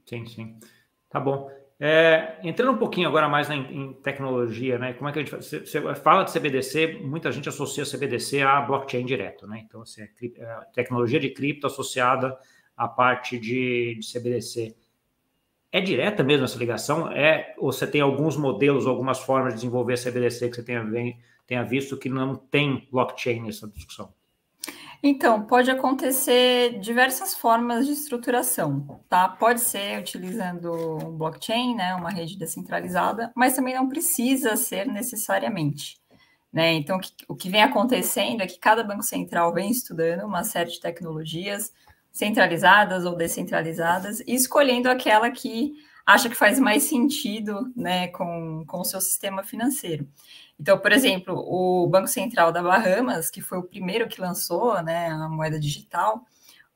Sim, 0.06 0.26
sim. 0.26 0.58
Tá 1.08 1.18
bom. 1.18 1.50
É, 1.82 2.36
entrando 2.42 2.72
um 2.72 2.76
pouquinho 2.76 3.08
agora 3.08 3.26
mais 3.26 3.48
na, 3.48 3.56
em 3.56 3.94
tecnologia, 3.94 4.78
né? 4.78 4.92
Como 4.92 5.08
é 5.08 5.12
que 5.12 5.18
a 5.18 5.22
gente 5.22 5.34
você, 5.34 5.60
você 5.60 5.94
fala 5.94 6.24
de 6.24 6.30
CBDC? 6.30 6.98
Muita 7.02 7.32
gente 7.32 7.48
associa 7.48 7.86
CBDC 7.86 8.42
a 8.42 8.60
blockchain 8.60 9.06
direto, 9.06 9.46
né? 9.46 9.62
Então, 9.64 9.80
assim, 9.80 10.02
é, 10.02 10.06
é 10.36 10.60
tecnologia 10.74 11.18
de 11.18 11.30
cripto 11.30 11.66
associada 11.66 12.38
à 12.76 12.86
parte 12.86 13.38
de, 13.38 13.94
de, 13.94 14.06
CBDC. 14.06 14.76
É 15.72 15.80
direta 15.80 16.22
mesmo 16.22 16.44
essa 16.44 16.58
ligação? 16.58 17.10
É, 17.12 17.54
ou 17.56 17.72
você 17.72 17.86
tem 17.86 18.02
alguns 18.02 18.36
modelos, 18.36 18.86
algumas 18.86 19.18
formas 19.20 19.54
de 19.54 19.60
desenvolver 19.60 19.96
CBDC 19.96 20.50
que 20.50 20.56
você 20.56 20.62
tenha, 20.62 20.84
tenha 21.46 21.62
visto 21.62 21.96
que 21.96 22.10
não 22.10 22.36
tem 22.36 22.86
blockchain 22.92 23.40
nessa 23.40 23.66
discussão? 23.66 24.12
Então, 25.02 25.46
pode 25.46 25.70
acontecer 25.70 26.78
diversas 26.78 27.34
formas 27.34 27.86
de 27.86 27.92
estruturação, 27.92 29.00
tá? 29.08 29.28
Pode 29.28 29.60
ser 29.60 29.98
utilizando 29.98 30.72
um 30.72 31.16
blockchain, 31.16 31.74
né, 31.74 31.94
uma 31.94 32.10
rede 32.10 32.36
descentralizada, 32.36 33.32
mas 33.34 33.56
também 33.56 33.74
não 33.74 33.88
precisa 33.88 34.56
ser 34.56 34.86
necessariamente. 34.86 35.98
Né? 36.52 36.74
Então, 36.74 37.00
o 37.28 37.34
que, 37.34 37.48
vem 37.48 37.62
acontecendo 37.62 38.42
é 38.42 38.46
que 38.46 38.58
cada 38.58 38.82
banco 38.84 39.02
central 39.02 39.54
vem 39.54 39.70
estudando 39.70 40.26
uma 40.26 40.44
série 40.44 40.70
de 40.70 40.80
tecnologias 40.80 41.72
centralizadas 42.12 43.04
ou 43.06 43.16
descentralizadas 43.16 44.20
e 44.20 44.34
escolhendo 44.34 44.90
aquela 44.90 45.30
que 45.30 45.72
acha 46.04 46.28
que 46.28 46.34
faz 46.34 46.58
mais 46.58 46.82
sentido 46.82 47.72
né, 47.76 48.08
com, 48.08 48.64
com 48.66 48.80
o 48.80 48.84
seu 48.84 49.00
sistema 49.00 49.44
financeiro. 49.44 50.08
Então, 50.60 50.78
por 50.78 50.92
exemplo, 50.92 51.34
o 51.38 51.86
Banco 51.86 52.06
Central 52.06 52.52
da 52.52 52.62
Bahamas, 52.62 53.30
que 53.30 53.40
foi 53.40 53.56
o 53.56 53.62
primeiro 53.62 54.06
que 54.06 54.20
lançou 54.20 54.82
né, 54.82 55.08
a 55.08 55.26
moeda 55.26 55.58
digital, 55.58 56.26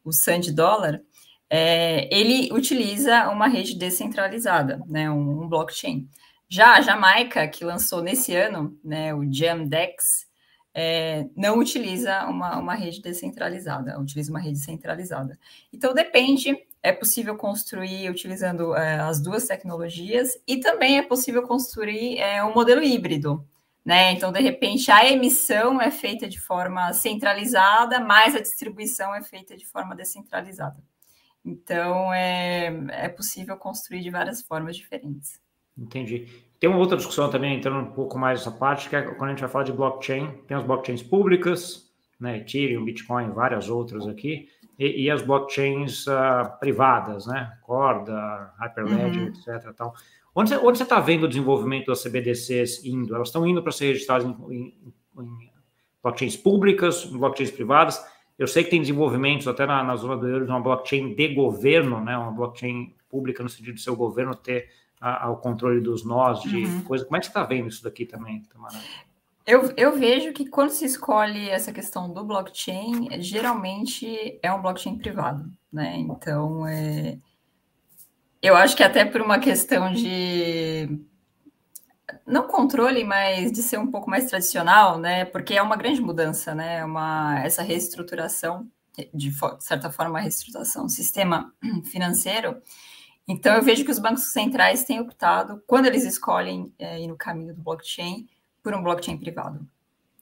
o 0.02 0.10
Sand 0.10 0.50
Dollar, 0.54 1.02
é, 1.50 2.08
ele 2.10 2.50
utiliza 2.50 3.28
uma 3.28 3.46
rede 3.46 3.76
descentralizada, 3.76 4.80
né, 4.86 5.10
um, 5.10 5.42
um, 5.42 5.48
blockchain. 5.48 6.08
Já 6.48 6.76
a 6.76 6.80
Jamaica, 6.80 7.46
que 7.46 7.62
lançou 7.62 8.00
nesse 8.00 8.34
ano 8.34 8.74
né, 8.82 9.14
o 9.14 9.30
Jamdex, 9.30 10.26
é, 10.72 11.26
não 11.36 11.58
utiliza 11.58 12.24
uma, 12.24 12.58
uma 12.58 12.74
rede 12.74 13.02
descentralizada, 13.02 14.00
utiliza 14.00 14.30
uma 14.30 14.40
rede 14.40 14.60
centralizada. 14.60 15.38
Então, 15.70 15.92
depende, 15.92 16.56
é 16.82 16.90
possível 16.90 17.36
construir 17.36 18.08
utilizando 18.08 18.74
é, 18.74 18.98
as 19.00 19.20
duas 19.20 19.46
tecnologias 19.46 20.38
e 20.46 20.56
também 20.56 20.96
é 20.96 21.02
possível 21.02 21.42
construir 21.42 22.16
é, 22.16 22.42
um 22.42 22.54
modelo 22.54 22.82
híbrido, 22.82 23.46
né? 23.84 24.12
Então, 24.12 24.32
de 24.32 24.40
repente, 24.40 24.90
a 24.90 25.10
emissão 25.10 25.80
é 25.80 25.90
feita 25.90 26.28
de 26.28 26.40
forma 26.40 26.92
centralizada, 26.92 28.00
mas 28.00 28.34
a 28.34 28.40
distribuição 28.40 29.14
é 29.14 29.22
feita 29.22 29.56
de 29.56 29.66
forma 29.66 29.94
descentralizada. 29.94 30.82
Então, 31.44 32.12
é, 32.12 32.72
é 32.90 33.08
possível 33.08 33.56
construir 33.56 34.00
de 34.00 34.10
várias 34.10 34.40
formas 34.40 34.76
diferentes. 34.76 35.38
Entendi. 35.76 36.26
Tem 36.58 36.70
uma 36.70 36.78
outra 36.78 36.96
discussão 36.96 37.28
também, 37.30 37.56
entrando 37.56 37.86
um 37.86 37.92
pouco 37.92 38.18
mais 38.18 38.38
nessa 38.38 38.50
parte, 38.50 38.88
que 38.88 38.96
é 38.96 39.02
quando 39.02 39.24
a 39.24 39.32
gente 39.32 39.40
vai 39.40 39.50
falar 39.50 39.64
de 39.64 39.72
blockchain, 39.72 40.30
tem 40.46 40.56
as 40.56 40.64
blockchains 40.64 41.02
públicas, 41.02 41.92
né, 42.18 42.38
Ethereum, 42.38 42.84
Bitcoin, 42.84 43.32
várias 43.32 43.68
outras 43.68 44.06
aqui, 44.06 44.48
e, 44.78 45.04
e 45.04 45.10
as 45.10 45.20
blockchains 45.20 46.06
uh, 46.06 46.58
privadas, 46.58 47.26
né, 47.26 47.58
Corda, 47.62 48.52
Hyperledger, 48.58 49.24
uhum. 49.24 49.28
etc. 49.28 49.74
Tal. 49.76 49.94
Onde 50.34 50.56
você, 50.56 50.82
está 50.82 50.98
vendo 50.98 51.24
o 51.24 51.28
desenvolvimento 51.28 51.86
das 51.86 52.02
CBDCs 52.02 52.84
indo? 52.84 53.14
Elas 53.14 53.28
estão 53.28 53.46
indo 53.46 53.62
para 53.62 53.70
ser 53.70 53.86
registradas 53.86 54.26
em, 54.26 54.52
em, 54.52 54.74
em, 55.18 55.50
blockchains 56.02 56.36
públicas, 56.36 57.04
em 57.04 57.16
blockchains 57.16 57.52
privadas. 57.52 58.04
Eu 58.36 58.48
sei 58.48 58.64
que 58.64 58.70
tem 58.70 58.80
desenvolvimentos 58.80 59.46
até 59.46 59.64
na, 59.64 59.84
na 59.84 59.94
zona 59.94 60.16
do 60.16 60.26
euro 60.26 60.44
de 60.44 60.50
uma 60.50 60.60
blockchain 60.60 61.14
de 61.14 61.28
governo, 61.28 62.00
né? 62.00 62.18
uma 62.18 62.32
blockchain 62.32 62.94
pública 63.08 63.44
no 63.44 63.48
sentido 63.48 63.74
de 63.74 63.80
seu 63.80 63.94
governo 63.94 64.34
ter 64.34 64.68
a, 65.00 65.26
a, 65.26 65.30
o 65.30 65.36
controle 65.36 65.80
dos 65.80 66.04
nós, 66.04 66.42
de 66.42 66.64
uhum. 66.64 66.82
coisa. 66.82 67.04
Como 67.04 67.16
é 67.16 67.20
que 67.20 67.26
você 67.26 67.30
está 67.30 67.44
vendo 67.44 67.68
isso 67.68 67.84
daqui 67.84 68.04
também, 68.04 68.42
Tamara? 68.52 68.76
Eu, 69.46 69.72
eu 69.76 69.96
vejo 69.96 70.32
que 70.32 70.46
quando 70.46 70.70
se 70.70 70.86
escolhe 70.86 71.48
essa 71.50 71.72
questão 71.72 72.12
do 72.12 72.24
blockchain, 72.24 73.08
geralmente 73.20 74.38
é 74.42 74.52
um 74.52 74.62
blockchain 74.62 74.96
privado, 74.96 75.44
né? 75.70 75.96
Então, 75.98 76.66
é, 76.66 77.18
eu 78.44 78.54
acho 78.54 78.76
que 78.76 78.82
até 78.82 79.06
por 79.06 79.22
uma 79.22 79.38
questão 79.38 79.90
de 79.90 81.00
não 82.26 82.46
controle, 82.46 83.02
mas 83.02 83.50
de 83.50 83.62
ser 83.62 83.78
um 83.78 83.90
pouco 83.90 84.10
mais 84.10 84.26
tradicional, 84.26 84.98
né? 84.98 85.24
Porque 85.24 85.54
é 85.54 85.62
uma 85.62 85.76
grande 85.76 86.00
mudança, 86.02 86.54
né? 86.54 86.84
Uma 86.84 87.40
essa 87.42 87.62
reestruturação 87.62 88.68
de 89.12 89.32
certa 89.60 89.90
forma 89.90 90.10
uma 90.10 90.20
reestruturação 90.20 90.84
do 90.84 90.92
sistema 90.92 91.52
financeiro. 91.90 92.60
Então 93.26 93.54
eu 93.54 93.62
vejo 93.62 93.82
que 93.82 93.90
os 93.90 93.98
bancos 93.98 94.24
centrais 94.24 94.84
têm 94.84 95.00
optado, 95.00 95.62
quando 95.66 95.86
eles 95.86 96.04
escolhem 96.04 96.70
é, 96.78 97.00
ir 97.00 97.08
no 97.08 97.16
caminho 97.16 97.54
do 97.54 97.62
blockchain, 97.62 98.28
por 98.62 98.74
um 98.74 98.82
blockchain 98.82 99.16
privado. 99.16 99.66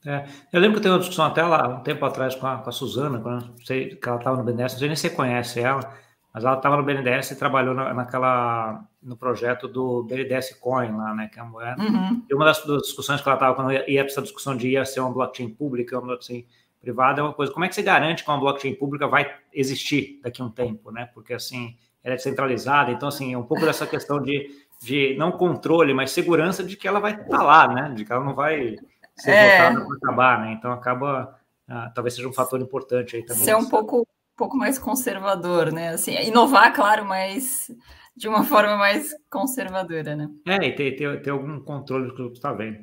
É, 0.06 0.26
eu 0.52 0.60
lembro 0.60 0.74
que 0.74 0.78
eu 0.78 0.82
tenho 0.82 0.94
uma 0.94 1.00
discussão 1.00 1.26
até 1.26 1.42
lá 1.42 1.68
um 1.68 1.82
tempo 1.82 2.04
atrás 2.04 2.36
com 2.36 2.46
a, 2.46 2.58
com 2.58 2.68
a 2.68 2.72
Suzana, 2.72 3.20
quando 3.20 3.52
sei 3.64 3.96
que 3.96 4.08
ela 4.08 4.18
estava 4.18 4.36
no 4.36 4.44
BNDES, 4.44 4.72
não 4.72 4.78
sei 4.78 4.88
nem 4.88 4.96
se 4.96 5.02
você 5.02 5.10
conhece 5.10 5.60
ela, 5.60 5.92
mas 6.32 6.44
ela 6.44 6.56
estava 6.56 6.76
no 6.76 6.82
BNDES 6.82 7.32
e 7.32 7.36
trabalhou 7.36 7.74
na, 7.74 7.92
naquela 7.92 8.84
no 9.02 9.16
projeto 9.16 9.68
do 9.68 10.02
BNDES 10.04 10.54
Coin 10.60 10.96
lá, 10.96 11.14
né, 11.14 11.28
que 11.32 11.38
é 11.38 11.42
a 11.42 11.44
moeda. 11.44 11.82
Uhum. 11.82 12.22
E 12.28 12.34
uma 12.34 12.44
das, 12.44 12.64
das, 12.64 12.82
discussões 12.82 13.20
que 13.20 13.28
ela 13.28 13.36
estava 13.36 13.54
quando 13.54 13.72
ia, 13.72 13.90
ia 13.90 14.02
essa 14.02 14.22
discussão 14.22 14.56
de 14.56 14.68
ia 14.68 14.84
ser 14.84 15.00
uma 15.00 15.10
blockchain 15.10 15.50
pública, 15.50 15.96
uma 15.96 16.06
blockchain 16.06 16.46
privada, 16.80 17.20
é 17.20 17.24
uma 17.24 17.34
coisa. 17.34 17.52
Como 17.52 17.64
é 17.64 17.68
que 17.68 17.74
você 17.74 17.82
garante 17.82 18.24
que 18.24 18.30
uma 18.30 18.38
blockchain 18.38 18.74
pública 18.74 19.06
vai 19.06 19.30
existir 19.52 20.20
daqui 20.22 20.40
a 20.40 20.44
um 20.44 20.50
tempo, 20.50 20.90
né? 20.90 21.10
Porque 21.12 21.34
assim 21.34 21.76
ela 22.02 22.14
é 22.14 22.16
descentralizada, 22.16 22.90
então 22.90 23.08
assim 23.08 23.34
é 23.34 23.38
um 23.38 23.44
pouco 23.44 23.64
dessa 23.64 23.86
questão 23.86 24.20
de, 24.20 24.50
de 24.80 25.14
não 25.16 25.30
controle, 25.32 25.94
mas 25.94 26.10
segurança 26.10 26.64
de 26.64 26.76
que 26.76 26.88
ela 26.88 26.98
vai 26.98 27.12
estar 27.12 27.26
tá 27.26 27.42
lá, 27.42 27.68
né? 27.68 27.92
De 27.94 28.04
que 28.04 28.12
ela 28.12 28.24
não 28.24 28.34
vai 28.34 28.76
ser 29.16 29.30
é. 29.30 29.70
votada 29.70 29.86
para 29.86 29.96
acabar, 29.96 30.40
né? 30.40 30.52
Então 30.52 30.72
acaba 30.72 31.38
ah, 31.68 31.90
talvez 31.94 32.14
seja 32.14 32.28
um 32.28 32.32
fator 32.32 32.60
importante 32.60 33.16
aí 33.16 33.24
também. 33.24 33.44
Ser 33.44 33.54
um 33.54 33.68
pouco 33.68 34.06
pouco 34.42 34.56
mais 34.56 34.76
conservador, 34.76 35.70
né? 35.70 35.90
Assim, 35.90 36.16
inovar, 36.26 36.74
claro, 36.74 37.04
mas 37.04 37.70
de 38.16 38.26
uma 38.26 38.42
forma 38.42 38.76
mais 38.76 39.14
conservadora, 39.30 40.16
né? 40.16 40.28
É, 40.48 40.66
e 40.66 40.74
ter, 40.74 40.96
ter, 40.96 41.22
ter 41.22 41.30
algum 41.30 41.60
controle 41.60 42.08
do 42.08 42.14
que 42.16 42.22
você 42.22 42.32
está 42.32 42.52
vendo. 42.52 42.78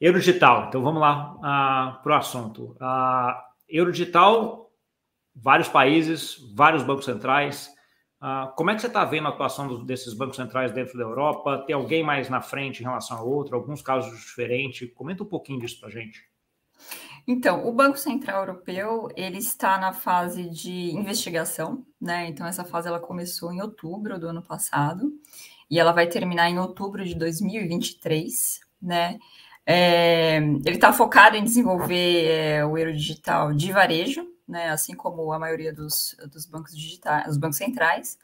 Euro 0.00 0.20
digital, 0.20 0.68
então 0.68 0.80
vamos 0.80 1.00
lá 1.00 1.34
uh, 1.34 2.00
para 2.04 2.12
o 2.12 2.16
assunto. 2.16 2.76
Uh, 2.80 3.34
Euro 3.68 3.90
digital, 3.90 4.70
vários 5.34 5.68
países, 5.68 6.36
vários 6.54 6.84
bancos 6.84 7.04
centrais. 7.04 7.68
Uh, 8.22 8.54
como 8.54 8.70
é 8.70 8.76
que 8.76 8.80
você 8.80 8.86
está 8.86 9.04
vendo 9.04 9.26
a 9.26 9.30
atuação 9.30 9.84
desses 9.84 10.14
bancos 10.14 10.36
centrais 10.36 10.70
dentro 10.70 10.96
da 10.96 11.02
Europa? 11.02 11.64
Tem 11.66 11.74
alguém 11.74 12.04
mais 12.04 12.30
na 12.30 12.40
frente 12.40 12.78
em 12.78 12.84
relação 12.84 13.16
a 13.16 13.22
outro? 13.22 13.56
Alguns 13.56 13.82
casos 13.82 14.16
diferentes? 14.20 14.88
Comenta 14.94 15.24
um 15.24 15.26
pouquinho 15.26 15.58
disso 15.58 15.80
para 15.80 15.90
gente. 15.90 16.29
Então, 17.26 17.66
o 17.66 17.72
Banco 17.72 17.98
Central 17.98 18.40
Europeu 18.40 19.08
ele 19.16 19.38
está 19.38 19.78
na 19.78 19.92
fase 19.92 20.48
de 20.48 20.90
investigação, 20.94 21.84
né? 22.00 22.26
Então 22.26 22.46
essa 22.46 22.64
fase 22.64 22.88
ela 22.88 23.00
começou 23.00 23.52
em 23.52 23.60
outubro 23.60 24.18
do 24.18 24.28
ano 24.28 24.42
passado 24.42 25.12
e 25.70 25.78
ela 25.78 25.92
vai 25.92 26.06
terminar 26.06 26.50
em 26.50 26.58
outubro 26.58 27.04
de 27.04 27.14
2023, 27.14 28.60
né? 28.82 29.18
É, 29.66 30.38
ele 30.38 30.70
está 30.70 30.92
focado 30.92 31.36
em 31.36 31.44
desenvolver 31.44 32.24
é, 32.26 32.64
o 32.64 32.76
euro 32.76 32.92
digital 32.92 33.52
de 33.52 33.70
varejo, 33.70 34.26
né? 34.48 34.70
Assim 34.70 34.94
como 34.94 35.32
a 35.32 35.38
maioria 35.38 35.72
dos, 35.72 36.16
dos 36.32 36.46
bancos 36.46 36.76
digitais, 36.76 37.28
os 37.28 37.36
bancos 37.36 37.58
centrais. 37.58 38.18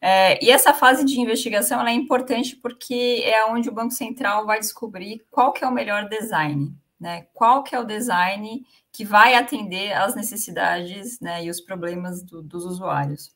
É, 0.00 0.44
e 0.44 0.50
essa 0.50 0.74
fase 0.74 1.04
de 1.04 1.18
investigação 1.20 1.84
é 1.86 1.92
importante 1.92 2.54
porque 2.56 3.22
é 3.24 3.44
onde 3.46 3.68
o 3.68 3.72
Banco 3.72 3.92
Central 3.92 4.46
vai 4.46 4.60
descobrir 4.60 5.24
qual 5.30 5.52
que 5.52 5.64
é 5.64 5.68
o 5.68 5.72
melhor 5.72 6.08
design, 6.08 6.72
né? 6.98 7.26
Qual 7.32 7.62
que 7.62 7.74
é 7.74 7.80
o 7.80 7.84
design 7.84 8.64
que 8.96 9.04
vai 9.04 9.34
atender 9.34 9.92
às 9.92 10.14
necessidades 10.14 11.20
né, 11.20 11.44
e 11.44 11.50
os 11.50 11.60
problemas 11.60 12.22
do, 12.22 12.42
dos 12.42 12.64
usuários. 12.64 13.30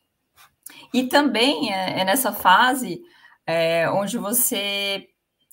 E 0.94 1.04
também 1.04 1.70
é, 1.70 2.00
é 2.00 2.04
nessa 2.04 2.32
fase 2.32 3.02
é, 3.46 3.90
onde 3.90 4.16
você 4.16 5.06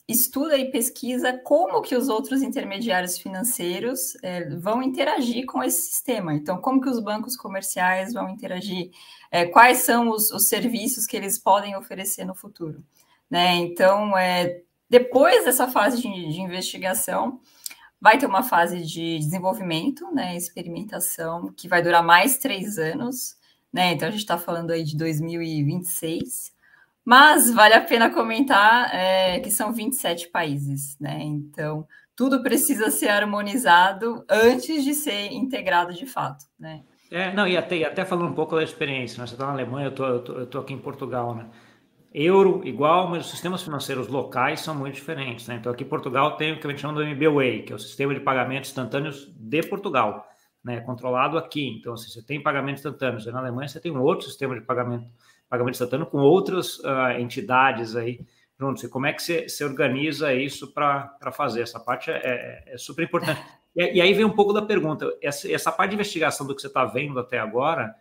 estuda 0.08 0.58
e 0.58 0.72
pesquisa 0.72 1.38
como 1.44 1.82
que 1.82 1.94
os 1.94 2.08
outros 2.08 2.42
intermediários 2.42 3.18
financeiros 3.18 4.16
é, 4.24 4.50
vão 4.56 4.82
interagir 4.82 5.46
com 5.46 5.62
esse 5.62 5.90
sistema. 5.90 6.34
Então, 6.34 6.62
como 6.62 6.80
que 6.80 6.90
os 6.90 7.02
bancos 7.02 7.36
comerciais 7.36 8.14
vão 8.14 8.30
interagir, 8.30 8.90
é, 9.30 9.46
quais 9.46 9.80
são 9.80 10.10
os, 10.10 10.32
os, 10.32 10.48
serviços 10.48 11.06
que 11.06 11.18
eles 11.18 11.38
podem 11.38 11.76
oferecer 11.76 12.24
no 12.24 12.34
futuro. 12.34 12.82
Né? 13.30 13.56
Então, 13.56 14.18
é, 14.18 14.62
depois 14.90 15.44
dessa 15.44 15.68
fase 15.68 16.02
de, 16.02 16.32
de 16.32 16.40
investigação, 16.40 17.42
Vai 18.00 18.18
ter 18.18 18.26
uma 18.26 18.44
fase 18.44 18.86
de 18.86 19.18
desenvolvimento, 19.18 20.10
né, 20.14 20.36
experimentação, 20.36 21.52
que 21.56 21.68
vai 21.68 21.82
durar 21.82 22.04
mais 22.04 22.38
três 22.38 22.78
anos, 22.78 23.36
né? 23.74 23.94
Então 23.94 24.08
a 24.08 24.12
gente 24.12 24.22
está 24.22 24.38
falando 24.38 24.72
aí 24.72 24.84
de 24.84 24.96
2026. 24.96 26.56
Mas 27.04 27.52
vale 27.52 27.74
a 27.74 27.82
pena 27.82 28.10
comentar 28.10 28.94
é, 28.94 29.40
que 29.40 29.50
são 29.50 29.72
27 29.72 30.28
países, 30.30 30.98
né? 31.00 31.20
Então 31.22 31.88
tudo 32.16 32.42
precisa 32.42 32.90
ser 32.90 33.10
harmonizado 33.10 34.26
antes 34.28 34.84
de 34.84 34.94
ser 34.94 35.32
integrado 35.32 35.94
de 35.94 36.06
fato, 36.06 36.46
né? 36.60 36.84
É, 37.10 37.32
não, 37.34 37.48
e 37.48 37.56
até, 37.56 37.78
e 37.78 37.86
até 37.86 38.04
falando 38.04 38.32
um 38.32 38.36
pouco 38.36 38.56
da 38.56 38.64
experiência, 38.64 39.22
né? 39.22 39.28
Você 39.28 39.36
está 39.36 39.46
na 39.46 39.54
Alemanha, 39.54 39.88
eu 39.88 39.96
tô, 39.96 40.20
tô, 40.20 40.46
tô 40.48 40.60
aqui 40.60 40.74
em 40.74 40.80
Portugal, 40.80 41.34
né? 41.36 41.46
Euro 42.18 42.62
igual, 42.66 43.08
mas 43.08 43.26
os 43.26 43.32
sistemas 43.32 43.62
financeiros 43.62 44.08
locais 44.08 44.62
são 44.62 44.74
muito 44.74 44.96
diferentes. 44.96 45.48
Né? 45.48 45.56
Então, 45.56 45.72
aqui 45.72 45.84
em 45.84 45.88
Portugal 45.88 46.36
tem 46.36 46.54
o 46.54 46.60
que 46.60 46.66
a 46.66 46.70
gente 46.72 46.82
chama 46.82 46.96
do 46.96 47.04
MBWay, 47.04 47.62
que 47.62 47.72
é 47.72 47.76
o 47.76 47.80
sistema 47.80 48.14
de 48.14 48.20
pagamentos 48.20 48.70
instantâneos 48.72 49.32
de 49.36 49.62
Portugal, 49.62 50.28
né? 50.64 50.82
controlado 50.82 51.38
aqui. 51.38 51.78
Então, 51.80 51.94
assim, 51.94 52.10
você 52.10 52.26
tem 52.26 52.42
pagamentos 52.42 52.82
instantâneos. 52.82 53.26
Na 53.28 53.40
Alemanha, 53.40 53.68
você 53.68 53.80
tem 53.80 53.92
um 53.92 54.02
outro 54.02 54.26
sistema 54.26 54.56
de 54.56 54.62
pagamento, 54.62 55.06
pagamento 55.48 55.76
instantâneo 55.76 56.08
com 56.08 56.18
outras 56.18 56.80
uh, 56.80 57.20
entidades 57.20 57.96
aí 57.96 58.26
juntos. 58.60 58.84
E 58.84 58.90
como 58.90 59.06
é 59.06 59.14
que 59.14 59.22
você, 59.22 59.48
você 59.48 59.64
organiza 59.64 60.34
isso 60.34 60.74
para 60.74 61.32
fazer? 61.32 61.62
Essa 61.62 61.80
parte 61.80 62.10
é, 62.10 62.22
é, 62.24 62.74
é 62.74 62.78
super 62.78 63.04
importante. 63.04 63.42
E, 63.80 63.98
e, 63.98 64.02
aí 64.02 64.12
vem 64.12 64.26
um 64.26 64.32
pouco 64.32 64.54
da 64.54 64.64
pergunta: 64.64 65.06
essa, 65.22 65.52
essa 65.52 65.72
parte 65.72 65.92
de 65.92 65.98
investigação 65.98 66.48
do 66.48 66.56
que 66.56 66.62
você 66.62 66.66
está 66.66 66.84
vendo 66.84 67.20
até 67.20 67.38
agora, 67.38 67.94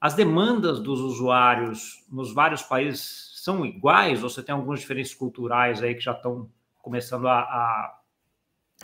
as 0.00 0.14
demandas 0.14 0.78
dos 0.78 1.00
usuários 1.00 2.06
nos 2.08 2.32
vários 2.32 2.62
países 2.62 3.29
são 3.42 3.64
iguais 3.64 4.22
ou 4.22 4.28
você 4.28 4.42
tem 4.42 4.54
algumas 4.54 4.80
diferenças 4.80 5.14
culturais 5.14 5.82
aí 5.82 5.94
que 5.94 6.00
já 6.00 6.12
estão 6.12 6.50
começando 6.78 7.26
a, 7.26 7.40
a 7.40 8.00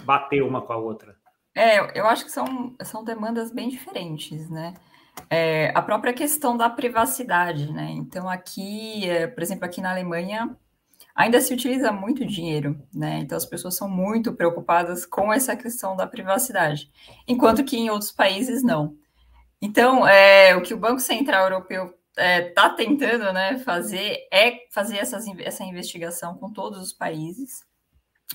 bater 0.02 0.42
uma 0.42 0.62
com 0.62 0.72
a 0.72 0.76
outra? 0.76 1.16
É, 1.54 1.98
eu 1.98 2.06
acho 2.06 2.24
que 2.24 2.30
são, 2.30 2.74
são 2.82 3.04
demandas 3.04 3.50
bem 3.50 3.68
diferentes, 3.68 4.48
né? 4.48 4.74
É, 5.30 5.72
a 5.74 5.80
própria 5.80 6.12
questão 6.12 6.56
da 6.56 6.68
privacidade, 6.68 7.72
né? 7.72 7.90
Então, 7.90 8.28
aqui, 8.28 9.08
é, 9.08 9.26
por 9.26 9.42
exemplo, 9.42 9.64
aqui 9.64 9.80
na 9.80 9.90
Alemanha, 9.90 10.54
ainda 11.14 11.40
se 11.40 11.52
utiliza 11.52 11.90
muito 11.90 12.26
dinheiro, 12.26 12.80
né? 12.94 13.18
Então, 13.20 13.36
as 13.36 13.46
pessoas 13.46 13.74
são 13.74 13.88
muito 13.88 14.34
preocupadas 14.34 15.06
com 15.06 15.32
essa 15.32 15.56
questão 15.56 15.96
da 15.96 16.06
privacidade, 16.06 16.90
enquanto 17.26 17.64
que 17.64 17.76
em 17.76 17.88
outros 17.90 18.12
países 18.12 18.62
não. 18.62 18.94
Então, 19.60 20.06
é, 20.06 20.54
o 20.54 20.62
que 20.62 20.74
o 20.74 20.78
Banco 20.78 21.00
Central 21.00 21.44
Europeu 21.44 21.95
está 22.16 22.66
é, 22.66 22.74
tentando 22.74 23.32
né, 23.32 23.58
fazer 23.58 24.26
é 24.32 24.66
fazer 24.70 24.96
essas, 24.96 25.26
essa 25.40 25.64
investigação 25.64 26.34
com 26.36 26.50
todos 26.50 26.80
os 26.80 26.92
países, 26.92 27.62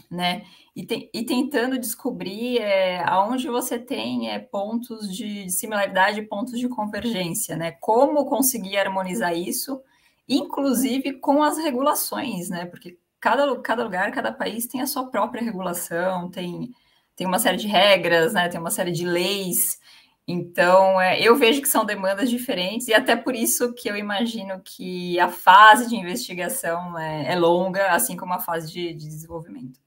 né? 0.09 0.45
E, 0.75 0.85
te, 0.85 1.09
e 1.13 1.25
tentando 1.25 1.77
descobrir 1.79 2.59
é, 2.59 3.03
aonde 3.03 3.47
você 3.47 3.79
tem 3.79 4.29
é, 4.29 4.39
pontos 4.39 5.13
de, 5.13 5.45
de 5.45 5.51
similaridade 5.51 6.19
e 6.19 6.25
pontos 6.25 6.59
de 6.59 6.69
convergência, 6.69 7.57
né? 7.57 7.71
Como 7.81 8.25
conseguir 8.25 8.77
harmonizar 8.77 9.35
isso, 9.35 9.81
inclusive 10.29 11.13
com 11.13 11.43
as 11.43 11.57
regulações, 11.57 12.49
né? 12.49 12.65
Porque 12.65 12.97
cada, 13.19 13.59
cada 13.61 13.83
lugar, 13.83 14.11
cada 14.11 14.31
país 14.31 14.67
tem 14.67 14.81
a 14.81 14.87
sua 14.87 15.07
própria 15.07 15.43
regulação, 15.43 16.29
tem, 16.29 16.71
tem 17.15 17.27
uma 17.27 17.39
série 17.39 17.57
de 17.57 17.67
regras, 17.67 18.33
né? 18.33 18.47
Tem 18.47 18.59
uma 18.59 18.71
série 18.71 18.91
de 18.91 19.05
leis 19.05 19.79
então, 20.27 21.01
é, 21.01 21.19
eu 21.21 21.35
vejo 21.35 21.61
que 21.61 21.67
são 21.67 21.83
demandas 21.83 22.29
diferentes, 22.29 22.87
e 22.87 22.93
até 22.93 23.15
por 23.15 23.35
isso 23.35 23.73
que 23.73 23.89
eu 23.89 23.95
imagino 23.95 24.61
que 24.63 25.19
a 25.19 25.27
fase 25.27 25.89
de 25.89 25.95
investigação 25.95 26.97
é, 26.97 27.33
é 27.33 27.35
longa, 27.35 27.87
assim 27.87 28.15
como 28.15 28.33
a 28.33 28.39
fase 28.39 28.71
de, 28.71 28.93
de, 28.93 29.07
desenvolvimento. 29.07 29.79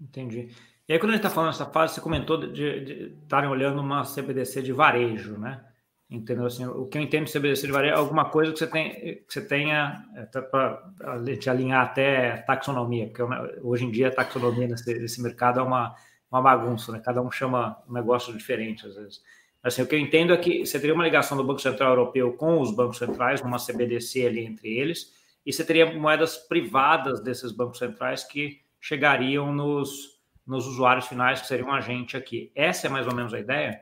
Entendi. 0.00 0.48
E 0.86 0.92
aí, 0.92 0.98
quando 0.98 1.10
a 1.10 1.14
gente 1.14 1.24
está 1.24 1.30
falando 1.30 1.52
dessa 1.52 1.66
fase, 1.66 1.94
você 1.94 2.00
comentou 2.00 2.36
de 2.36 3.14
estarem 3.22 3.48
olhando 3.48 3.80
uma 3.80 4.04
CBDC 4.04 4.62
de 4.62 4.72
varejo, 4.72 5.38
né? 5.38 5.64
Entendeu? 6.10 6.44
Assim, 6.44 6.66
o 6.66 6.86
que 6.86 6.98
eu 6.98 7.02
entendo 7.02 7.24
de 7.24 7.32
CBDC 7.32 7.66
de 7.66 7.72
varejo 7.72 7.94
é 7.94 7.98
alguma 7.98 8.26
coisa 8.26 8.52
que 8.52 8.58
você, 8.58 8.66
tem, 8.66 8.90
que 8.92 9.24
você 9.26 9.40
tenha, 9.40 10.04
para 10.50 10.92
te 11.40 11.48
alinhar 11.48 11.82
até 11.82 12.36
taxonomia, 12.42 13.08
porque 13.08 13.22
hoje 13.62 13.86
em 13.86 13.90
dia 13.90 14.08
a 14.08 14.14
taxonomia 14.14 14.68
nesse, 14.68 14.98
nesse 14.98 15.22
mercado 15.22 15.60
é 15.60 15.62
uma, 15.62 15.96
uma 16.30 16.42
bagunça, 16.42 16.92
né? 16.92 17.00
Cada 17.02 17.22
um 17.22 17.30
chama 17.30 17.82
um 17.88 17.92
negócio 17.94 18.36
diferente 18.36 18.86
às 18.86 18.94
vezes. 18.94 19.22
Assim, 19.64 19.80
o 19.80 19.86
que 19.86 19.94
eu 19.94 19.98
entendo 19.98 20.34
é 20.34 20.36
que 20.36 20.66
você 20.66 20.78
teria 20.78 20.94
uma 20.94 21.04
ligação 21.04 21.38
do 21.38 21.42
Banco 21.42 21.58
Central 21.58 21.92
Europeu 21.92 22.34
com 22.34 22.60
os 22.60 22.70
bancos 22.70 22.98
centrais, 22.98 23.42
numa 23.42 23.56
CBDC 23.56 24.26
ali 24.26 24.44
entre 24.44 24.68
eles, 24.68 25.14
e 25.44 25.50
você 25.50 25.64
teria 25.64 25.90
moedas 25.98 26.36
privadas 26.36 27.22
desses 27.22 27.50
bancos 27.50 27.78
centrais 27.78 28.22
que 28.24 28.60
chegariam 28.78 29.50
nos, 29.54 30.20
nos 30.46 30.66
usuários 30.66 31.06
finais, 31.06 31.40
que 31.40 31.46
seriam 31.46 31.68
um 31.68 31.72
agente 31.72 32.14
aqui. 32.14 32.52
Essa 32.54 32.88
é 32.88 32.90
mais 32.90 33.06
ou 33.06 33.14
menos 33.14 33.32
a 33.32 33.40
ideia? 33.40 33.80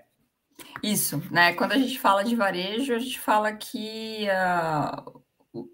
Isso, 0.84 1.20
né? 1.32 1.52
Quando 1.54 1.72
a 1.72 1.78
gente 1.78 1.98
fala 1.98 2.22
de 2.22 2.36
varejo, 2.36 2.94
a 2.94 3.00
gente 3.00 3.18
fala 3.18 3.52
que 3.52 4.28
uh, 4.28 5.20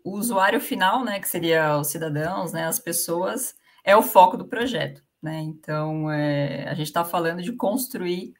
o 0.03 0.16
usuário 0.16 0.59
final, 0.59 1.05
né, 1.05 1.21
que 1.21 1.29
seria 1.29 1.77
os 1.77 1.88
cidadãos, 1.88 2.55
né, 2.55 2.64
as 2.64 2.79
pessoas, 2.79 3.55
é 3.85 3.94
o 3.94 4.03
foco 4.03 4.38
do 4.38 4.49
projeto, 4.49 5.03
né? 5.23 5.40
Então, 5.40 6.11
é, 6.11 6.66
a 6.66 6.73
gente 6.73 6.87
está 6.87 7.05
falando 7.05 7.42
de 7.42 7.53
construir 7.53 8.33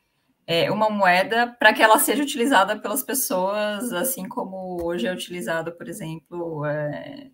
é, 0.51 0.71
uma 0.71 0.89
moeda 0.89 1.47
para 1.47 1.75
que 1.75 1.83
ela 1.83 1.99
seja 1.99 2.23
utilizada 2.23 2.75
pelas 2.79 3.03
pessoas, 3.03 3.93
assim 3.93 4.27
como 4.27 4.83
hoje 4.83 5.07
é 5.07 5.13
utilizada, 5.13 5.71
por 5.71 5.87
exemplo, 5.87 6.65
é, 6.65 7.27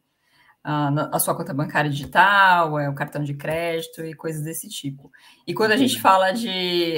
a, 0.65 1.17
a, 1.17 1.19
sua 1.21 1.37
conta 1.37 1.55
bancária 1.55 1.89
digital, 1.89 2.77
é, 2.77 2.89
o 2.91 2.95
cartão 2.95 3.23
de 3.23 3.33
crédito 3.33 4.05
e 4.05 4.15
coisas 4.15 4.43
desse 4.43 4.69
tipo. 4.69 5.13
E 5.47 5.55
quando 5.55 5.71
a 5.71 5.77
gente 5.77 6.01
fala 6.01 6.33
de, 6.33 6.97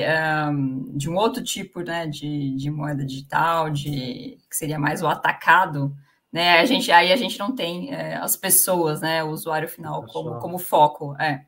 um, 0.50 0.96
de 0.96 1.10
um 1.10 1.16
outro 1.16 1.44
tipo 1.44 1.82
né, 1.82 2.06
de, 2.06 2.56
de 2.56 2.70
moeda 2.70 3.04
digital, 3.04 3.68
de, 3.68 4.38
que 4.48 4.56
seria 4.56 4.78
mais 4.78 5.02
o 5.02 5.08
atacado, 5.08 5.94
né, 6.32 6.58
a 6.58 6.64
gente, 6.64 6.90
aí 6.90 7.12
a 7.12 7.16
gente 7.16 7.38
não 7.38 7.54
tem 7.54 7.92
é, 7.92 8.16
as 8.16 8.38
pessoas, 8.38 9.02
né, 9.02 9.22
o 9.22 9.28
usuário 9.28 9.68
final 9.68 10.02
como, 10.06 10.38
como 10.38 10.58
foco. 10.58 11.14
É 11.20 11.44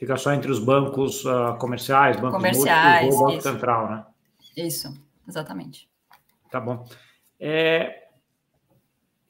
fica 0.00 0.16
só 0.16 0.32
entre 0.32 0.50
os 0.50 0.58
bancos 0.58 1.26
uh, 1.26 1.58
comerciais, 1.58 2.16
bancos 2.16 2.38
comerciais, 2.38 3.14
ou 3.14 3.26
Banco 3.26 3.32
isso. 3.36 3.42
Central, 3.42 3.90
né? 3.90 4.06
Isso, 4.56 4.94
exatamente. 5.28 5.90
Tá 6.50 6.58
bom. 6.58 6.88
É, 7.38 8.08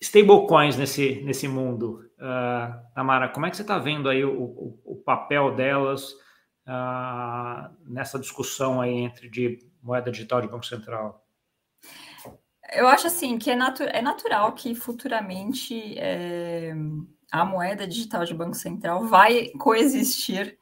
stablecoins 0.00 0.76
nesse, 0.76 1.22
nesse 1.22 1.48
mundo, 1.48 2.09
uh, 2.18 2.94
Tamara, 2.94 3.28
como 3.28 3.46
é 3.46 3.50
que 3.50 3.56
você 3.56 3.62
está 3.62 3.78
vendo 3.78 4.09
aí 4.09 4.24
o, 4.24 4.30
o, 4.33 4.80
o 4.85 4.96
papel 4.96 5.56
delas 5.56 6.12
uh, 6.68 7.68
nessa 7.85 8.16
discussão 8.16 8.80
aí 8.80 8.94
entre 8.94 9.28
de 9.28 9.59
moeda 9.83 10.09
digital 10.09 10.40
de 10.40 10.46
Banco 10.46 10.64
Central? 10.64 11.26
Eu 12.72 12.87
acho 12.87 13.09
assim 13.09 13.38
que 13.38 13.50
é, 13.50 13.56
natu 13.56 13.83
é 13.83 14.00
natural 14.00 14.52
que 14.52 14.72
futuramente 14.76 15.98
é, 15.98 16.72
a 17.33 17.44
moeda 17.44 17.88
digital 17.88 18.24
de 18.24 18.33
Banco 18.33 18.54
Central 18.54 19.04
vai 19.09 19.48
coexistir 19.59 20.59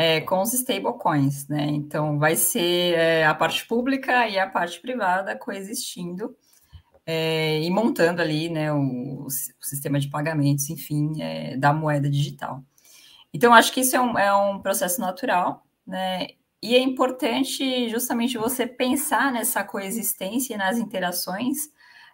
é, 0.00 0.22
com 0.22 0.40
os 0.40 0.54
stablecoins, 0.54 1.46
né? 1.46 1.66
Então, 1.66 2.18
vai 2.18 2.34
ser 2.34 2.94
é, 2.94 3.26
a 3.26 3.34
parte 3.34 3.66
pública 3.66 4.26
e 4.26 4.38
a 4.38 4.48
parte 4.48 4.80
privada 4.80 5.36
coexistindo 5.36 6.34
é, 7.04 7.60
e 7.60 7.68
montando 7.68 8.22
ali, 8.22 8.48
né, 8.48 8.72
o, 8.72 9.26
o 9.26 9.30
sistema 9.60 10.00
de 10.00 10.08
pagamentos, 10.08 10.70
enfim, 10.70 11.20
é, 11.20 11.54
da 11.58 11.74
moeda 11.74 12.08
digital. 12.08 12.64
Então, 13.30 13.52
acho 13.52 13.74
que 13.74 13.80
isso 13.80 13.94
é 13.94 14.00
um, 14.00 14.18
é 14.18 14.34
um 14.34 14.58
processo 14.60 15.02
natural, 15.02 15.66
né? 15.86 16.28
E 16.62 16.74
é 16.74 16.78
importante 16.80 17.90
justamente 17.90 18.38
você 18.38 18.66
pensar 18.66 19.30
nessa 19.30 19.62
coexistência 19.62 20.56
nas 20.56 20.78
interações 20.78 21.68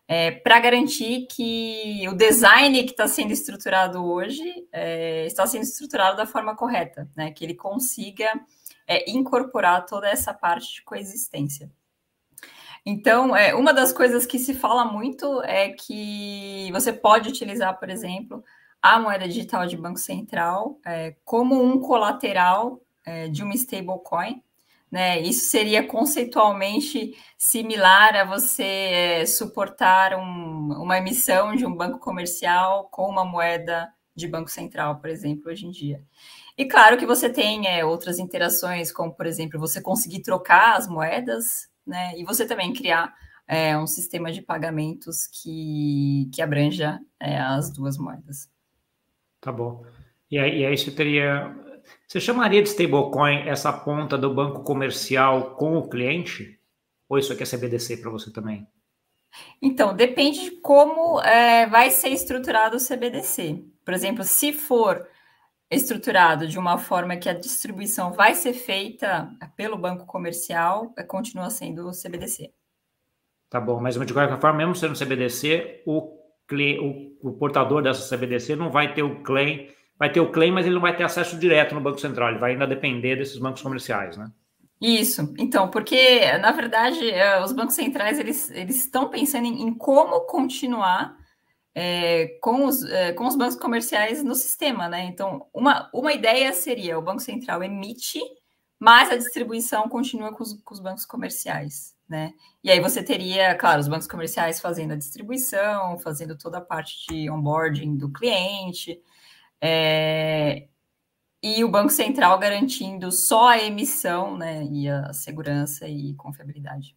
é, 0.09 0.31
para 0.31 0.61
garantir 0.61 1.27
que 1.27 2.07
o 2.09 2.14
design 2.14 2.85
que 2.85 2.90
está 2.90 3.09
sendo 3.09 3.33
estruturado 3.33 4.05
hoje 4.05 4.66
é, 4.73 5.27
está 5.27 5.47
sendo 5.47 5.62
estruturado 5.62 6.16
da 6.16 6.27
forma 6.27 6.55
correta, 6.55 7.09
né? 7.16 7.33
Que 7.33 7.45
ele 7.45 7.55
consiga 7.55 8.31
é, 8.87 9.11
incorporar 9.11 9.85
toda 9.85 10.09
essa 10.09 10.33
parte 10.33 10.75
de 10.75 10.83
coexistência. 10.83 11.71
Então, 12.85 13.37
é, 13.37 13.53
uma 13.53 13.75
das 13.75 13.92
coisas 13.92 14.25
que 14.25 14.38
se 14.38 14.55
fala 14.55 14.85
muito 14.85 15.42
é 15.42 15.71
que 15.71 16.71
você 16.73 16.92
pode 16.92 17.29
utilizar, 17.29 17.77
por 17.81 17.90
exemplo, 17.90 18.45
a 18.81 19.01
moeda 19.01 19.27
digital 19.27 19.66
de 19.66 19.77
Banco 19.77 19.99
Central 19.99 20.79
é, 20.87 21.16
como 21.25 21.61
um 21.61 21.81
colateral 21.81 22.81
é, 23.05 23.27
de 23.27 23.42
uma 23.42 23.55
stablecoin, 23.55 24.40
né? 24.90 25.20
Isso 25.20 25.51
seria 25.51 25.87
conceitualmente 25.87 27.14
similar 27.37 28.16
a 28.16 28.25
você 28.25 28.62
é, 28.62 29.27
suportar 29.27 30.14
um, 30.14 30.83
uma 30.83 30.99
emissão 30.99 31.55
de 31.55 31.66
um 31.66 31.75
banco 31.75 31.99
comercial 31.99 32.88
com 32.90 33.09
uma 33.09 33.25
moeda 33.25 33.88
de 34.14 34.27
banco 34.27 34.51
central, 34.51 34.99
por 34.99 35.11
exemplo, 35.11 35.51
hoje 35.51 35.66
em 35.66 35.70
dia. 35.70 36.03
E 36.57 36.64
claro 36.64 36.96
que 36.96 37.05
você 37.05 37.29
tem 37.29 37.68
é, 37.68 37.85
outras 37.85 38.18
interações, 38.18 38.90
como 38.90 39.12
por 39.12 39.27
exemplo, 39.27 39.61
você 39.61 39.81
conseguir 39.81 40.22
trocar 40.22 40.77
as 40.77 40.88
moedas, 40.88 41.68
né? 41.87 42.18
E 42.18 42.25
você 42.25 42.46
também 42.46 42.72
criar 42.72 43.12
é, 43.46 43.77
um 43.77 43.87
sistema 43.87 44.33
de 44.33 44.40
pagamentos 44.40 45.27
que, 45.27 46.31
que 46.33 46.40
abranja 46.40 46.99
é, 47.20 47.38
as 47.38 47.70
duas 47.70 47.99
moedas. 47.99 48.51
Tá 49.40 49.53
bom. 49.53 49.85
E 50.31 50.38
aí, 50.38 50.61
e 50.61 50.66
aí 50.66 50.77
você 50.77 50.90
teria 50.90 51.55
você 52.07 52.20
chamaria 52.20 52.62
de 52.62 52.68
stablecoin 52.68 53.49
essa 53.49 53.72
ponta 53.72 54.16
do 54.16 54.33
banco 54.33 54.62
comercial 54.62 55.55
com 55.57 55.77
o 55.77 55.88
cliente? 55.88 56.59
Ou 57.09 57.18
isso 57.18 57.33
aqui 57.33 57.42
é 57.42 57.46
CBDC 57.46 57.99
para 57.99 58.11
você 58.11 58.33
também? 58.33 58.66
Então, 59.61 59.94
depende 59.94 60.44
de 60.44 60.51
como 60.61 61.20
é, 61.20 61.66
vai 61.66 61.90
ser 61.90 62.09
estruturado 62.09 62.77
o 62.77 62.81
CBDC. 62.81 63.64
Por 63.85 63.92
exemplo, 63.92 64.25
se 64.25 64.53
for 64.53 65.07
estruturado 65.70 66.46
de 66.46 66.59
uma 66.59 66.79
forma 66.79 67.16
que 67.16 67.29
a 67.29 67.35
distribuição 67.35 68.12
vai 68.12 68.35
ser 68.35 68.53
feita 68.53 69.31
pelo 69.57 69.77
banco 69.77 70.07
comercial, 70.07 70.92
é, 70.96 71.03
continua 71.03 71.51
sendo 71.51 71.88
o 71.88 71.92
CBDC. 71.92 72.53
Tá 73.49 73.61
bom, 73.61 73.81
mas 73.81 73.94
de 73.94 74.12
qualquer 74.12 74.40
forma, 74.40 74.59
mesmo 74.59 74.75
sendo 74.75 74.99
CBDC, 74.99 75.83
o 75.87 76.16
o, 76.81 77.29
o 77.29 77.33
portador 77.33 77.83
dessa 77.83 78.16
CBDC 78.16 78.55
não 78.55 78.70
vai 78.70 78.94
ter 78.94 79.03
o 79.03 79.22
claim, 79.22 79.68
vai 79.99 80.11
ter 80.11 80.21
o 80.21 80.31
claim, 80.31 80.51
mas 80.51 80.67
ele 80.67 80.75
não 80.75 80.83
vai 80.83 80.97
ter 80.97 81.05
acesso 81.05 81.39
direto 81.39 81.75
no 81.75 81.81
Banco 81.81 82.01
Central, 82.01 82.31
ele 82.31 82.39
vai 82.39 82.53
ainda 82.53 82.67
depender 82.67 83.17
desses 83.17 83.39
bancos 83.39 83.63
comerciais, 83.63 84.17
né? 84.17 84.31
Isso, 84.81 85.33
então, 85.39 85.71
porque 85.71 86.37
na 86.39 86.53
verdade 86.53 87.11
eh, 87.11 87.43
os 87.43 87.53
bancos 87.53 87.75
centrais 87.75 88.19
eles, 88.19 88.51
eles 88.51 88.77
estão 88.77 89.09
pensando 89.09 89.47
em, 89.47 89.63
em 89.63 89.73
como 89.73 90.21
continuar 90.27 91.17
é, 91.79 92.39
com, 92.41 92.65
os, 92.65 92.83
é, 92.85 93.13
com 93.13 93.27
os 93.27 93.37
bancos 93.37 93.57
comerciais 93.57 94.25
no 94.25 94.35
sistema, 94.35 94.89
né? 94.89 95.05
Então, 95.05 95.47
uma, 95.53 95.91
uma 95.93 96.11
ideia 96.11 96.51
seria 96.55 96.99
o 96.99 97.03
Banco 97.03 97.21
Central 97.21 97.63
emite, 97.63 98.19
mas 98.79 99.11
a 99.11 99.17
distribuição 99.17 99.87
continua 99.87 100.33
com 100.33 100.43
os, 100.43 100.55
com 100.63 100.73
os 100.73 100.81
bancos 100.81 101.05
comerciais, 101.05 101.95
né? 102.09 102.33
E 102.65 102.71
aí 102.71 102.81
você 102.81 103.03
teria, 103.03 103.55
claro, 103.57 103.79
os 103.79 103.89
bancos 103.89 104.07
comerciais 104.07 104.59
fazendo 104.59 104.95
a 104.95 104.97
distribuição, 104.97 105.99
fazendo 105.99 106.37
toda 106.39 106.57
a 106.57 106.63
parte 106.63 107.07
de 107.11 107.29
onboarding 107.29 107.95
do 107.95 108.11
cliente, 108.11 108.99
é, 109.61 110.69
e 111.42 111.62
o 111.62 111.69
Banco 111.69 111.90
Central 111.90 112.38
garantindo 112.38 113.12
só 113.12 113.51
a 113.51 113.59
emissão, 113.59 114.37
né, 114.37 114.64
e 114.64 114.88
a 114.88 115.12
segurança 115.12 115.88
e 115.88 116.14
confiabilidade. 116.14 116.97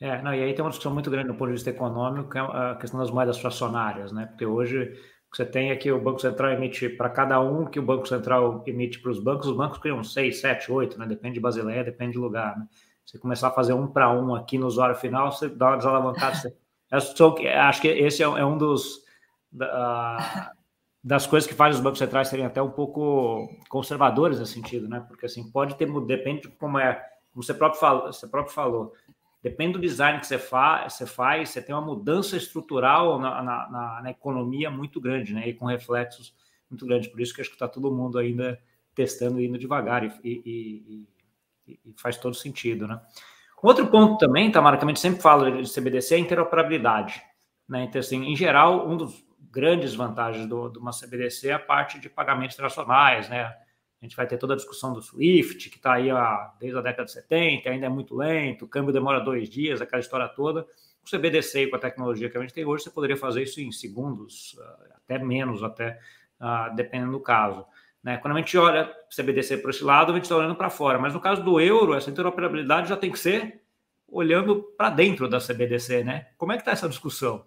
É, 0.00 0.22
não, 0.22 0.32
e 0.32 0.42
aí 0.42 0.54
tem 0.54 0.64
uma 0.64 0.70
discussão 0.70 0.94
muito 0.94 1.10
grande 1.10 1.28
do 1.28 1.34
ponto 1.34 1.48
de 1.48 1.54
vista 1.54 1.68
econômico, 1.68 2.30
que 2.30 2.38
é 2.38 2.40
a 2.40 2.74
questão 2.80 2.98
das 2.98 3.10
moedas 3.10 3.36
fracionárias, 3.36 4.12
né? 4.12 4.24
Porque 4.26 4.46
hoje 4.46 4.84
o 4.84 5.30
que 5.30 5.36
você 5.36 5.44
tem 5.44 5.70
é 5.70 5.76
que 5.76 5.92
o 5.92 6.00
Banco 6.00 6.18
Central 6.18 6.52
emite 6.52 6.88
para 6.88 7.10
cada 7.10 7.38
um 7.38 7.66
que 7.66 7.78
o 7.78 7.82
Banco 7.82 8.08
Central 8.08 8.64
emite 8.66 8.98
para 8.98 9.10
os 9.10 9.22
bancos, 9.22 9.46
os 9.46 9.56
bancos 9.56 9.76
criam 9.78 10.02
seis, 10.02 10.40
sete, 10.40 10.72
oito, 10.72 10.98
né? 10.98 11.06
Depende 11.06 11.34
de 11.34 11.40
Basileia, 11.40 11.84
depende 11.84 12.12
de 12.12 12.18
lugar, 12.18 12.58
né? 12.58 12.66
Você 13.04 13.18
começar 13.18 13.48
a 13.48 13.52
fazer 13.52 13.74
um 13.74 13.86
para 13.86 14.10
um 14.10 14.34
aqui 14.34 14.56
no 14.56 14.66
usuário 14.66 14.96
final, 14.96 15.30
você 15.32 15.50
dá 15.50 15.68
uma 15.68 15.76
desalavancada. 15.76 16.34
Você... 16.34 16.56
acho 17.48 17.80
que 17.82 17.88
esse 17.88 18.22
é, 18.22 18.26
é 18.26 18.44
um 18.44 18.56
dos. 18.56 19.04
Da, 19.52 20.52
das 21.02 21.26
coisas 21.26 21.48
que 21.48 21.54
fazem 21.54 21.78
os 21.78 21.82
bancos 21.82 21.98
centrais 21.98 22.28
serem 22.28 22.44
até 22.44 22.60
um 22.60 22.70
pouco 22.70 23.48
conservadores 23.68 24.38
nesse 24.38 24.52
sentido, 24.52 24.88
né? 24.88 25.04
Porque 25.08 25.26
assim, 25.26 25.50
pode 25.50 25.74
ter, 25.76 25.90
depende 26.02 26.42
de 26.42 26.48
como 26.48 26.78
é, 26.78 26.94
como 27.32 27.42
você 27.42 27.54
próprio 27.54 27.80
falou, 27.80 28.12
você 28.12 28.26
próprio 28.28 28.54
falou 28.54 28.92
depende 29.42 29.74
do 29.74 29.78
design 29.80 30.20
que 30.20 30.26
você, 30.26 30.38
fa 30.38 30.88
você 30.88 31.06
faz, 31.06 31.50
você 31.50 31.62
tem 31.62 31.74
uma 31.74 31.80
mudança 31.80 32.36
estrutural 32.36 33.18
na, 33.18 33.42
na, 33.42 33.70
na, 33.70 34.02
na 34.02 34.10
economia 34.10 34.70
muito 34.70 35.00
grande, 35.00 35.32
né? 35.32 35.48
E 35.48 35.54
com 35.54 35.66
reflexos 35.66 36.34
muito 36.68 36.86
grandes. 36.86 37.10
Por 37.10 37.20
isso 37.20 37.34
que 37.34 37.40
acho 37.40 37.50
que 37.50 37.56
está 37.56 37.66
todo 37.66 37.90
mundo 37.90 38.18
ainda 38.18 38.60
testando 38.94 39.40
e 39.40 39.46
indo 39.46 39.58
devagar 39.58 40.04
e, 40.04 40.12
e, 40.22 41.06
e, 41.66 41.80
e, 41.86 41.94
faz 41.96 42.16
todo 42.16 42.34
sentido, 42.34 42.86
né? 42.86 43.00
Outro 43.62 43.86
ponto 43.88 44.18
também, 44.18 44.50
Tamara, 44.50 44.78
que 44.78 44.84
a 44.84 44.88
gente 44.88 45.00
sempre 45.00 45.20
fala 45.20 45.50
de 45.50 45.70
CBDC 45.70 46.14
é 46.14 46.16
a 46.16 46.20
interoperabilidade. 46.20 47.22
Né? 47.68 47.84
Então, 47.84 48.00
assim, 48.00 48.24
em 48.24 48.34
geral, 48.34 48.88
um 48.88 48.96
dos 48.96 49.22
grandes 49.50 49.94
vantagens 49.94 50.46
do, 50.46 50.68
de 50.68 50.78
uma 50.78 50.92
CBDC 50.92 51.48
é 51.48 51.52
a 51.52 51.58
parte 51.58 51.98
de 51.98 52.08
pagamentos 52.08 52.54
internacionais, 52.54 53.28
né? 53.28 53.44
A 54.00 54.06
gente 54.06 54.16
vai 54.16 54.26
ter 54.26 54.38
toda 54.38 54.54
a 54.54 54.56
discussão 54.56 54.94
do 54.94 55.02
SWIFT, 55.02 55.68
que 55.68 55.76
está 55.76 55.94
aí 55.94 56.10
ó, 56.10 56.48
desde 56.58 56.78
a 56.78 56.80
década 56.80 57.04
de 57.04 57.12
70, 57.12 57.68
ainda 57.68 57.86
é 57.86 57.88
muito 57.88 58.16
lento, 58.16 58.64
o 58.64 58.68
câmbio 58.68 58.94
demora 58.94 59.20
dois 59.20 59.48
dias, 59.48 59.82
aquela 59.82 60.00
história 60.00 60.26
toda. 60.28 60.66
O 61.04 61.10
CBDC, 61.10 61.66
com 61.66 61.76
a 61.76 61.78
tecnologia 61.78 62.30
que 62.30 62.38
a 62.38 62.40
gente 62.40 62.54
tem 62.54 62.64
hoje, 62.64 62.84
você 62.84 62.90
poderia 62.90 63.16
fazer 63.16 63.42
isso 63.42 63.60
em 63.60 63.70
segundos, 63.70 64.56
ah, 64.58 64.96
até 64.96 65.18
menos, 65.18 65.62
até 65.62 65.98
uh, 66.40 66.74
dependendo 66.74 67.12
do 67.12 67.20
caso. 67.20 67.66
Né? 68.02 68.16
Quando 68.16 68.34
a 68.34 68.38
gente 68.38 68.56
olha 68.56 68.90
CBDC 69.10 69.58
para 69.58 69.70
esse 69.70 69.84
lado, 69.84 70.12
a 70.12 70.14
gente 70.14 70.24
está 70.24 70.36
olhando 70.36 70.54
para 70.54 70.70
fora. 70.70 70.98
Mas 70.98 71.12
no 71.12 71.20
caso 71.20 71.42
do 71.42 71.60
euro, 71.60 71.94
essa 71.94 72.10
interoperabilidade 72.10 72.88
já 72.88 72.96
tem 72.96 73.10
que 73.10 73.18
ser 73.18 73.62
olhando 74.08 74.62
para 74.76 74.90
dentro 74.90 75.28
da 75.28 75.38
CBDC, 75.38 76.04
né? 76.04 76.28
Como 76.36 76.52
é 76.52 76.56
que 76.56 76.62
está 76.62 76.72
essa 76.72 76.88
discussão? 76.88 77.46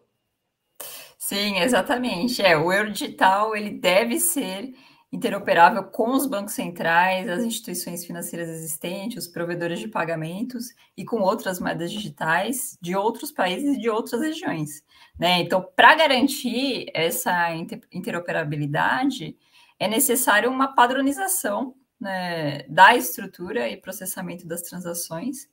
Sim, 1.34 1.58
exatamente. 1.58 2.43
É, 2.43 2.56
o 2.56 2.72
euro 2.72 2.91
digital 2.91 3.56
ele 3.56 3.72
deve 3.72 4.19
ser 4.19 4.72
interoperável 5.12 5.84
com 5.84 6.12
os 6.12 6.28
bancos 6.28 6.54
centrais, 6.54 7.28
as 7.28 7.43
instituições 7.43 8.06
financeiras 8.06 8.48
existentes, 8.50 9.26
os 9.26 9.32
provedores 9.32 9.80
de 9.80 9.88
pagamentos 9.88 10.67
e 10.96 11.04
com 11.04 11.22
outras 11.22 11.60
moedas 11.60 11.91
digitais 11.91 12.78
de 12.80 12.96
outros 12.96 13.32
países 13.32 13.78
e 13.78 13.82
de 13.82 13.89
outras 13.89 14.22
regiões. 14.22 14.84
Né? 15.17 15.39
Então, 15.39 15.67
para 15.76 15.96
garantir 15.96 16.86
essa 16.93 17.50
interoperabilidade, 17.91 19.36
é 19.80 19.88
necessário 19.88 20.52
uma 20.52 20.76
padronização 20.76 21.74
né, 22.00 22.62
da 22.69 22.96
estrutura 22.96 23.67
e 23.67 23.78
processamento 23.78 24.46
das 24.46 24.62
transações, 24.62 25.50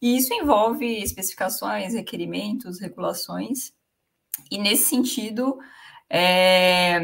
e 0.00 0.16
isso 0.16 0.32
envolve 0.32 1.02
especificações, 1.02 1.94
requerimentos, 1.94 2.78
regulações 2.78 3.74
e 4.50 4.58
nesse 4.58 4.88
sentido, 4.88 5.58
é, 6.08 7.00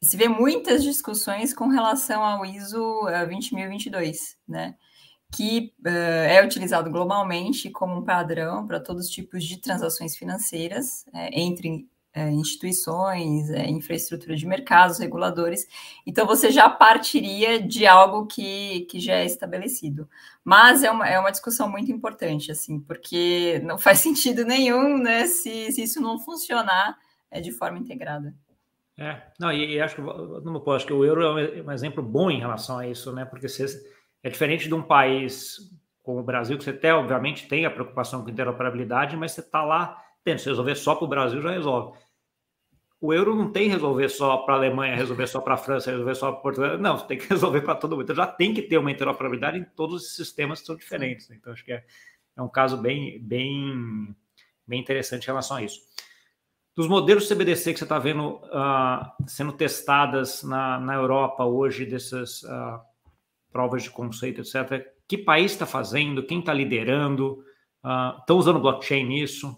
se 0.00 0.16
vê 0.16 0.28
muitas 0.28 0.82
discussões 0.82 1.52
com 1.52 1.68
relação 1.68 2.22
ao 2.24 2.44
ISO 2.44 3.02
20022, 3.08 4.36
né? 4.46 4.76
Que 5.34 5.74
uh, 5.84 5.88
é 5.88 6.44
utilizado 6.44 6.90
globalmente 6.90 7.68
como 7.70 7.96
um 7.96 8.04
padrão 8.04 8.66
para 8.66 8.78
todos 8.78 9.06
os 9.06 9.10
tipos 9.10 9.44
de 9.44 9.58
transações 9.58 10.16
financeiras 10.16 11.04
é, 11.12 11.40
entre 11.40 11.88
é, 12.16 12.30
instituições, 12.30 13.50
é, 13.50 13.68
infraestrutura 13.68 14.34
de 14.34 14.46
mercados, 14.46 14.98
reguladores. 14.98 15.68
Então, 16.06 16.26
você 16.26 16.50
já 16.50 16.66
partiria 16.70 17.60
de 17.60 17.86
algo 17.86 18.26
que, 18.26 18.86
que 18.90 18.98
já 18.98 19.16
é 19.16 19.26
estabelecido. 19.26 20.08
Mas 20.42 20.82
é 20.82 20.90
uma, 20.90 21.06
é 21.06 21.18
uma 21.18 21.30
discussão 21.30 21.68
muito 21.68 21.92
importante, 21.92 22.50
assim, 22.50 22.80
porque 22.80 23.60
não 23.64 23.76
faz 23.78 23.98
sentido 23.98 24.46
nenhum 24.46 24.96
né, 24.96 25.26
se, 25.26 25.70
se 25.72 25.82
isso 25.82 26.00
não 26.00 26.18
funcionar 26.18 26.96
é, 27.30 27.38
de 27.38 27.52
forma 27.52 27.78
integrada. 27.78 28.34
É, 28.96 29.20
não, 29.38 29.52
e, 29.52 29.74
e 29.74 29.80
acho 29.80 29.96
que 29.96 30.00
não 30.00 30.72
acho 30.72 30.86
que 30.86 30.92
o 30.94 31.04
euro 31.04 31.38
é 31.38 31.62
um 31.62 31.70
exemplo 31.70 32.02
bom 32.02 32.30
em 32.30 32.40
relação 32.40 32.78
a 32.78 32.88
isso, 32.88 33.12
né? 33.12 33.26
Porque 33.26 33.46
você, 33.46 33.66
é 34.22 34.30
diferente 34.30 34.68
de 34.68 34.74
um 34.74 34.80
país 34.80 35.58
como 36.02 36.20
o 36.20 36.22
Brasil, 36.22 36.56
que 36.56 36.64
você 36.64 36.70
até, 36.70 36.94
obviamente, 36.94 37.46
tem 37.46 37.66
a 37.66 37.70
preocupação 37.70 38.24
com 38.24 38.30
interoperabilidade, 38.30 39.18
mas 39.18 39.32
você 39.32 39.42
está 39.42 39.62
lá, 39.62 40.02
tendo, 40.24 40.38
se 40.38 40.48
resolver 40.48 40.76
só 40.76 40.94
para 40.94 41.04
o 41.04 41.08
Brasil, 41.08 41.42
já 41.42 41.50
resolve. 41.50 41.98
O 43.00 43.12
euro 43.12 43.34
não 43.34 43.52
tem 43.52 43.68
resolver 43.68 44.08
só 44.08 44.38
para 44.38 44.54
a 44.54 44.56
Alemanha, 44.56 44.96
resolver 44.96 45.26
só 45.26 45.40
para 45.40 45.54
a 45.54 45.58
França, 45.58 45.90
resolver 45.90 46.14
só 46.14 46.32
para 46.32 46.40
Portugal. 46.40 46.78
Não, 46.78 46.96
você 46.96 47.06
tem 47.06 47.18
que 47.18 47.28
resolver 47.28 47.60
para 47.60 47.74
todo 47.74 47.92
mundo. 47.92 48.04
Então 48.04 48.16
já 48.16 48.26
tem 48.26 48.54
que 48.54 48.62
ter 48.62 48.78
uma 48.78 48.90
interoperabilidade 48.90 49.58
em 49.58 49.64
todos 49.64 50.02
os 50.02 50.16
sistemas 50.16 50.60
que 50.60 50.66
são 50.66 50.76
diferentes. 50.76 51.28
Né? 51.28 51.36
Então 51.38 51.52
acho 51.52 51.64
que 51.64 51.72
é, 51.72 51.84
é 52.36 52.42
um 52.42 52.48
caso 52.48 52.76
bem, 52.76 53.18
bem, 53.20 54.14
bem 54.66 54.80
interessante 54.80 55.24
em 55.24 55.26
relação 55.26 55.58
a 55.58 55.62
isso. 55.62 55.80
Dos 56.74 56.88
modelos 56.88 57.28
CBDC 57.28 57.72
que 57.72 57.78
você 57.78 57.84
está 57.84 57.98
vendo 57.98 58.36
uh, 58.36 59.26
sendo 59.26 59.52
testadas 59.52 60.42
na, 60.42 60.78
na 60.78 60.94
Europa 60.94 61.44
hoje, 61.44 61.86
dessas 61.86 62.42
uh, 62.42 62.78
provas 63.50 63.82
de 63.82 63.90
conceito, 63.90 64.42
etc., 64.42 64.86
que 65.08 65.16
país 65.16 65.52
está 65.52 65.64
fazendo? 65.64 66.26
Quem 66.26 66.40
está 66.40 66.52
liderando? 66.52 67.42
Estão 68.20 68.36
uh, 68.36 68.38
usando 68.38 68.60
blockchain 68.60 69.04
nisso? 69.04 69.56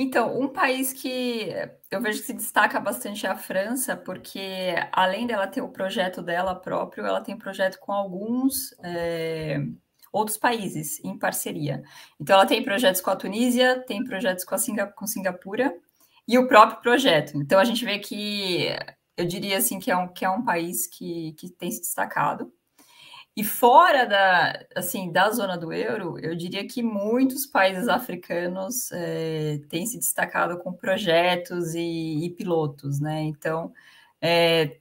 Então, 0.00 0.40
um 0.40 0.46
país 0.46 0.92
que 0.92 1.52
eu 1.90 2.00
vejo 2.00 2.20
que 2.20 2.26
se 2.26 2.32
destaca 2.32 2.78
bastante 2.78 3.26
é 3.26 3.28
a 3.28 3.36
França, 3.36 3.96
porque 3.96 4.74
além 4.92 5.26
dela 5.26 5.48
ter 5.48 5.60
o 5.60 5.68
projeto 5.68 6.22
dela 6.22 6.54
próprio, 6.54 7.04
ela 7.04 7.20
tem 7.20 7.36
projeto 7.36 7.80
com 7.80 7.90
alguns 7.92 8.72
é, 8.84 9.60
outros 10.12 10.38
países 10.38 11.02
em 11.04 11.18
parceria. 11.18 11.82
Então, 12.20 12.36
ela 12.36 12.46
tem 12.46 12.62
projetos 12.62 13.00
com 13.00 13.10
a 13.10 13.16
Tunísia, 13.16 13.80
tem 13.88 14.04
projetos 14.04 14.44
com, 14.44 14.54
a 14.54 14.58
Singa, 14.58 14.86
com 14.86 15.04
Singapura 15.04 15.74
e 16.28 16.38
o 16.38 16.46
próprio 16.46 16.80
projeto. 16.80 17.36
Então 17.38 17.58
a 17.58 17.64
gente 17.64 17.84
vê 17.84 17.98
que 17.98 18.68
eu 19.16 19.24
diria 19.24 19.56
assim 19.56 19.80
que 19.80 19.90
é 19.90 19.96
um, 19.96 20.06
que 20.06 20.24
é 20.24 20.30
um 20.30 20.44
país 20.44 20.86
que, 20.86 21.32
que 21.32 21.48
tem 21.48 21.70
se 21.70 21.80
destacado. 21.80 22.52
E 23.38 23.44
fora 23.44 24.04
da, 24.04 24.66
assim, 24.74 25.12
da 25.12 25.30
zona 25.30 25.56
do 25.56 25.72
euro, 25.72 26.18
eu 26.18 26.34
diria 26.34 26.66
que 26.66 26.82
muitos 26.82 27.46
países 27.46 27.86
africanos 27.86 28.90
é, 28.90 29.60
têm 29.68 29.86
se 29.86 29.96
destacado 29.96 30.58
com 30.58 30.72
projetos 30.72 31.72
e, 31.72 32.24
e 32.24 32.30
pilotos, 32.30 32.98
né? 32.98 33.22
Então, 33.22 33.72
é, 34.20 34.78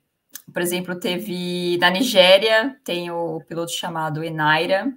por 0.51 0.59
exemplo, 0.59 0.99
teve 0.99 1.77
na 1.77 1.91
Nigéria 1.91 2.75
tem 2.83 3.11
o 3.11 3.39
piloto 3.47 3.71
chamado 3.73 4.23
Enaira, 4.23 4.91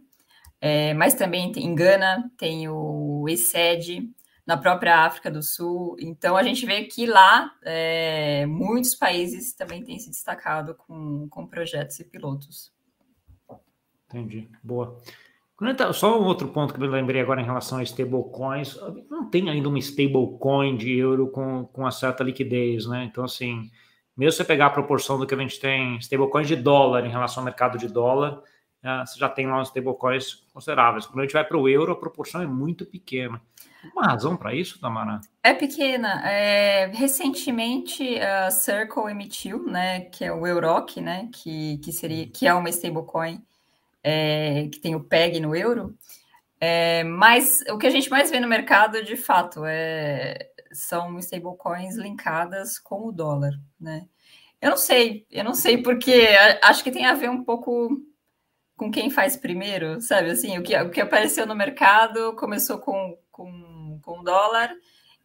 é, 0.59 0.94
mas 0.94 1.12
também 1.12 1.53
tem, 1.53 1.66
em 1.66 1.75
Gana 1.75 2.33
tem 2.38 2.66
o 2.66 3.27
ESED, 3.29 4.11
na 4.46 4.57
própria 4.57 5.05
África 5.05 5.31
do 5.31 5.42
Sul. 5.42 5.96
Então, 6.01 6.35
a 6.35 6.42
gente 6.42 6.64
vê 6.64 6.85
que 6.85 7.05
lá 7.05 7.53
é, 7.62 8.46
muitos 8.46 8.94
países 8.94 9.53
também 9.53 9.85
têm 9.85 9.99
se 9.99 10.09
destacado 10.09 10.75
com, 10.77 11.29
com 11.29 11.46
projetos 11.46 12.01
e 12.01 12.05
pilotos. 12.05 12.73
Entendi, 14.11 14.49
boa. 14.62 15.01
Só 15.92 16.18
um 16.18 16.25
outro 16.25 16.49
ponto 16.49 16.73
que 16.73 16.83
eu 16.83 16.90
lembrei 16.90 17.20
agora 17.20 17.40
em 17.40 17.44
relação 17.44 17.79
a 17.79 17.83
stablecoins, 17.83 18.79
não 19.11 19.29
tem 19.29 19.49
ainda 19.49 19.68
uma 19.68 19.79
stablecoin 19.79 20.77
de 20.77 20.96
euro 20.96 21.29
com, 21.29 21.66
com 21.66 21.83
uma 21.83 21.90
certa 21.90 22.25
liquidez, 22.25 22.87
né? 22.87 23.05
Então, 23.05 23.25
assim, 23.25 23.70
mesmo 24.16 24.33
você 24.33 24.44
pegar 24.44 24.66
a 24.66 24.70
proporção 24.70 25.18
do 25.18 25.27
que 25.27 25.35
a 25.35 25.38
gente 25.38 25.61
tem 25.61 25.99
stablecoins 25.99 26.49
de 26.49 26.57
dólar 26.57 27.05
em 27.05 27.11
relação 27.11 27.42
ao 27.42 27.44
mercado 27.44 27.79
de 27.79 27.88
dólar, 27.88 28.42
né, 28.83 29.05
você 29.07 29.18
já 29.18 29.29
tem 29.29 29.46
lá 29.46 29.61
uns 29.61 29.68
stablecoins 29.68 30.46
consideráveis. 30.53 31.05
Quando 31.05 31.20
a 31.20 31.23
gente 31.23 31.35
vai 31.35 31.44
para 31.44 31.59
o 31.59 31.68
euro, 31.68 31.92
a 31.92 31.96
proporção 31.96 32.40
é 32.40 32.46
muito 32.46 32.87
pequena. 32.87 33.40
Uma 33.94 34.07
razão 34.07 34.37
para 34.37 34.55
isso, 34.55 34.81
Tamara? 34.81 35.20
É 35.42 35.53
pequena. 35.53 36.23
É, 36.27 36.87
recentemente, 36.87 38.18
a 38.18 38.51
Circle 38.51 39.11
emitiu, 39.11 39.66
né, 39.66 40.01
que 40.01 40.25
é 40.25 40.33
o 40.33 40.46
Euroc, 40.46 40.99
né, 41.01 41.29
que, 41.33 41.79
que, 41.79 41.92
seria, 41.92 42.27
que 42.27 42.46
é 42.46 42.55
uma 42.55 42.70
stablecoin 42.70 43.42
é, 44.03 44.69
que 44.73 44.81
tem 44.81 44.95
o 44.95 45.05
PEG 45.05 45.41
no 45.41 45.55
euro. 45.55 45.97
É, 46.61 47.05
mas 47.05 47.63
o 47.71 47.79
que 47.79 47.87
a 47.87 47.91
gente 47.91 48.11
mais 48.11 48.31
vê 48.31 48.39
no 48.39 48.49
mercado, 48.49 49.03
de 49.03 49.17
fato, 49.17 49.65
é, 49.65 50.51
são 50.73 51.19
stablecoins 51.19 51.97
linkadas 51.97 52.79
com 52.79 53.07
o 53.07 53.13
dólar, 53.13 53.53
né? 53.81 54.07
Eu 54.61 54.71
não 54.71 54.77
sei, 54.77 55.27
eu 55.31 55.43
não 55.43 55.55
sei 55.55 55.79
porque 55.83 56.29
acho 56.63 56.85
que 56.85 56.91
tem 56.91 57.07
a 57.07 57.15
ver 57.15 57.31
um 57.31 57.43
pouco 57.43 57.99
com 58.77 58.91
quem 58.91 59.11
faz 59.11 59.37
primeiro, 59.37 60.01
sabe? 60.01 60.31
Assim, 60.31 60.59
o 60.59 60.63
que, 60.63 60.77
o 60.77 60.91
que 60.91 61.01
apareceu 61.01 61.47
no 61.47 61.55
mercado 61.55 62.35
começou 62.37 62.79
com, 62.79 63.19
com, 63.31 63.99
com 64.03 64.23
dólar, 64.23 64.71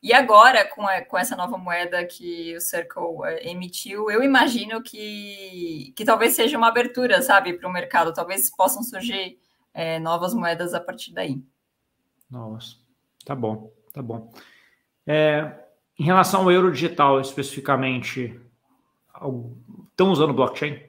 e 0.06 0.14
agora, 0.14 0.70
com, 0.70 0.86
a, 0.86 1.02
com 1.02 1.18
essa 1.18 1.36
nova 1.36 1.58
moeda 1.58 2.06
que 2.06 2.56
o 2.56 2.62
Circle 2.62 3.24
é, 3.24 3.50
emitiu, 3.50 4.12
eu 4.12 4.22
imagino 4.22 4.84
que, 4.84 5.92
que 5.96 6.06
talvez 6.06 6.36
seja 6.36 6.60
uma 6.60 6.68
abertura, 6.68 7.24
sabe, 7.24 7.54
para 7.54 7.68
o 7.68 7.74
mercado. 7.74 8.14
Talvez 8.14 8.56
possam 8.56 8.84
surgir 8.84 9.40
é, 9.74 9.98
novas 9.98 10.36
moedas 10.36 10.76
a 10.76 10.80
partir 10.80 11.12
daí. 11.12 11.44
Nossa, 12.30 12.76
tá 13.26 13.34
bom, 13.34 13.74
tá 13.92 14.04
bom. 14.04 14.32
É, 15.08 15.52
em 15.98 16.04
relação 16.04 16.44
ao 16.44 16.52
euro 16.52 16.72
digital 16.72 17.20
especificamente, 17.20 18.40
estão 19.90 20.12
usando 20.12 20.36
blockchain? 20.36 20.84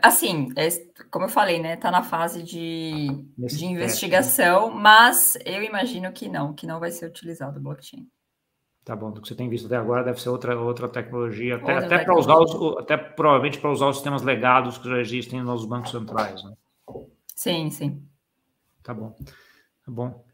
Assim, 0.00 0.48
é, 0.56 0.68
como 1.10 1.24
eu 1.24 1.28
falei, 1.28 1.60
né? 1.60 1.74
Está 1.74 1.90
na 1.90 2.02
fase 2.02 2.42
de, 2.42 3.26
de 3.36 3.64
investigação, 3.66 4.72
né? 4.72 4.80
mas 4.80 5.36
eu 5.44 5.62
imagino 5.62 6.12
que 6.12 6.28
não, 6.28 6.54
que 6.54 6.66
não 6.66 6.78
vai 6.78 6.90
ser 6.92 7.06
utilizado 7.06 7.58
o 7.58 7.62
blockchain. 7.62 8.08
Tá 8.84 8.94
bom, 8.94 9.10
do 9.10 9.20
que 9.20 9.26
você 9.26 9.34
tem 9.34 9.48
visto 9.48 9.66
até 9.66 9.76
agora 9.76 10.04
deve 10.04 10.20
ser 10.20 10.28
outra, 10.28 10.56
outra 10.56 10.88
tecnologia, 10.88 11.56
até, 11.56 11.78
até 11.78 11.98
para 11.98 12.16
usar 12.16 12.38
os, 12.38 12.78
até 12.78 12.96
provavelmente 12.96 13.58
para 13.58 13.72
usar 13.72 13.88
os 13.88 13.96
sistemas 13.96 14.22
legados 14.22 14.78
que 14.78 14.88
já 14.88 15.00
existem 15.00 15.42
nos 15.42 15.66
bancos 15.66 15.90
centrais, 15.90 16.44
né? 16.44 16.52
Sim, 17.34 17.68
sim. 17.70 18.08
Tá 18.84 18.94
bom, 18.94 19.12
tá 19.18 19.90
bom. 19.90 20.24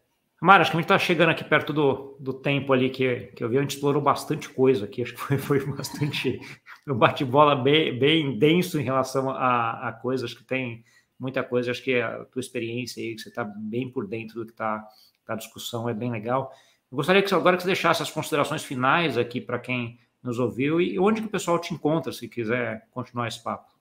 Mara, 0.43 0.63
acho 0.63 0.73
que 0.73 0.77
a 0.77 0.81
gente 0.81 0.87
está 0.87 0.99
chegando 0.99 1.31
aqui 1.31 1.45
perto 1.45 1.73
do, 1.73 2.17
do 2.19 2.35
tempo 2.35 2.73
ali 2.73 2.91
que, 2.91 3.31
que 3.37 3.45
eu 3.45 3.49
vi, 3.49 3.59
a 3.59 3.61
gente 3.61 3.77
explorou 3.77 4.03
bastante 4.03 4.49
coisa 4.49 4.87
aqui, 4.87 5.01
acho 5.01 5.13
que 5.13 5.21
foi, 5.21 5.39
foi 5.63 5.65
bastante 5.65 6.41
um 6.89 6.97
bate-bola 6.97 7.55
bem, 7.55 7.97
bem 7.97 8.37
denso 8.37 8.81
em 8.81 8.83
relação 8.83 9.31
a, 9.31 9.89
a 9.89 9.93
coisas 9.93 10.35
que 10.35 10.43
tem 10.43 10.85
muita 11.17 11.45
coisa, 11.45 11.71
acho 11.71 11.85
que 11.85 11.95
a 12.01 12.25
tua 12.25 12.41
experiência 12.41 13.01
aí, 13.01 13.15
que 13.15 13.23
você 13.23 13.29
está 13.29 13.45
bem 13.45 13.89
por 13.89 14.09
dentro 14.09 14.41
do 14.41 14.45
que 14.45 14.51
está 14.51 14.85
tá 15.25 15.35
a 15.35 15.37
discussão, 15.37 15.89
é 15.89 15.95
bem 15.95 16.11
legal. 16.11 16.51
Eu 16.91 16.97
gostaria 16.97 17.23
que 17.23 17.33
agora 17.33 17.57
que 17.57 17.63
você 17.63 17.69
deixasse 17.69 18.03
as 18.03 18.11
considerações 18.11 18.65
finais 18.65 19.17
aqui 19.17 19.41
para 19.41 19.61
quem 19.61 20.01
nos 20.21 20.41
ouviu 20.41 20.81
e 20.81 20.99
onde 20.99 21.21
que 21.21 21.29
o 21.29 21.31
pessoal 21.31 21.57
te 21.61 21.73
encontra, 21.73 22.11
se 22.11 22.27
quiser 22.27 22.89
continuar 22.91 23.29
esse 23.29 23.41
papo. 23.41 23.73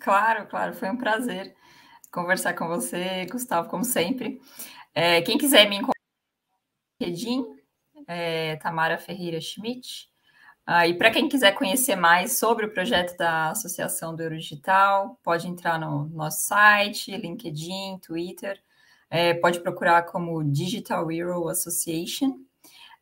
Claro, 0.00 0.48
claro, 0.48 0.74
foi 0.74 0.90
um 0.90 0.96
prazer 0.96 1.54
conversar 2.10 2.54
com 2.54 2.66
você, 2.66 3.24
Gustavo, 3.30 3.68
como 3.68 3.84
sempre. 3.84 4.40
É, 4.94 5.22
quem 5.22 5.38
quiser 5.38 5.68
me 5.68 5.76
encontrar 5.76 5.91
LinkedIn, 7.02 7.44
é, 8.06 8.56
Tamara 8.56 8.98
Ferreira 8.98 9.40
Schmidt. 9.40 10.10
Ah, 10.64 10.86
e 10.86 10.94
para 10.94 11.10
quem 11.10 11.28
quiser 11.28 11.52
conhecer 11.52 11.96
mais 11.96 12.38
sobre 12.38 12.66
o 12.66 12.72
projeto 12.72 13.16
da 13.16 13.50
Associação 13.50 14.14
do 14.14 14.22
Euro 14.22 14.38
Digital, 14.38 15.18
pode 15.22 15.48
entrar 15.48 15.78
no 15.78 16.08
nosso 16.10 16.46
site, 16.46 17.16
LinkedIn, 17.16 17.98
Twitter, 17.98 18.60
é, 19.10 19.34
pode 19.34 19.60
procurar 19.60 20.02
como 20.02 20.44
Digital 20.44 21.10
Euro 21.10 21.48
Association. 21.48 22.38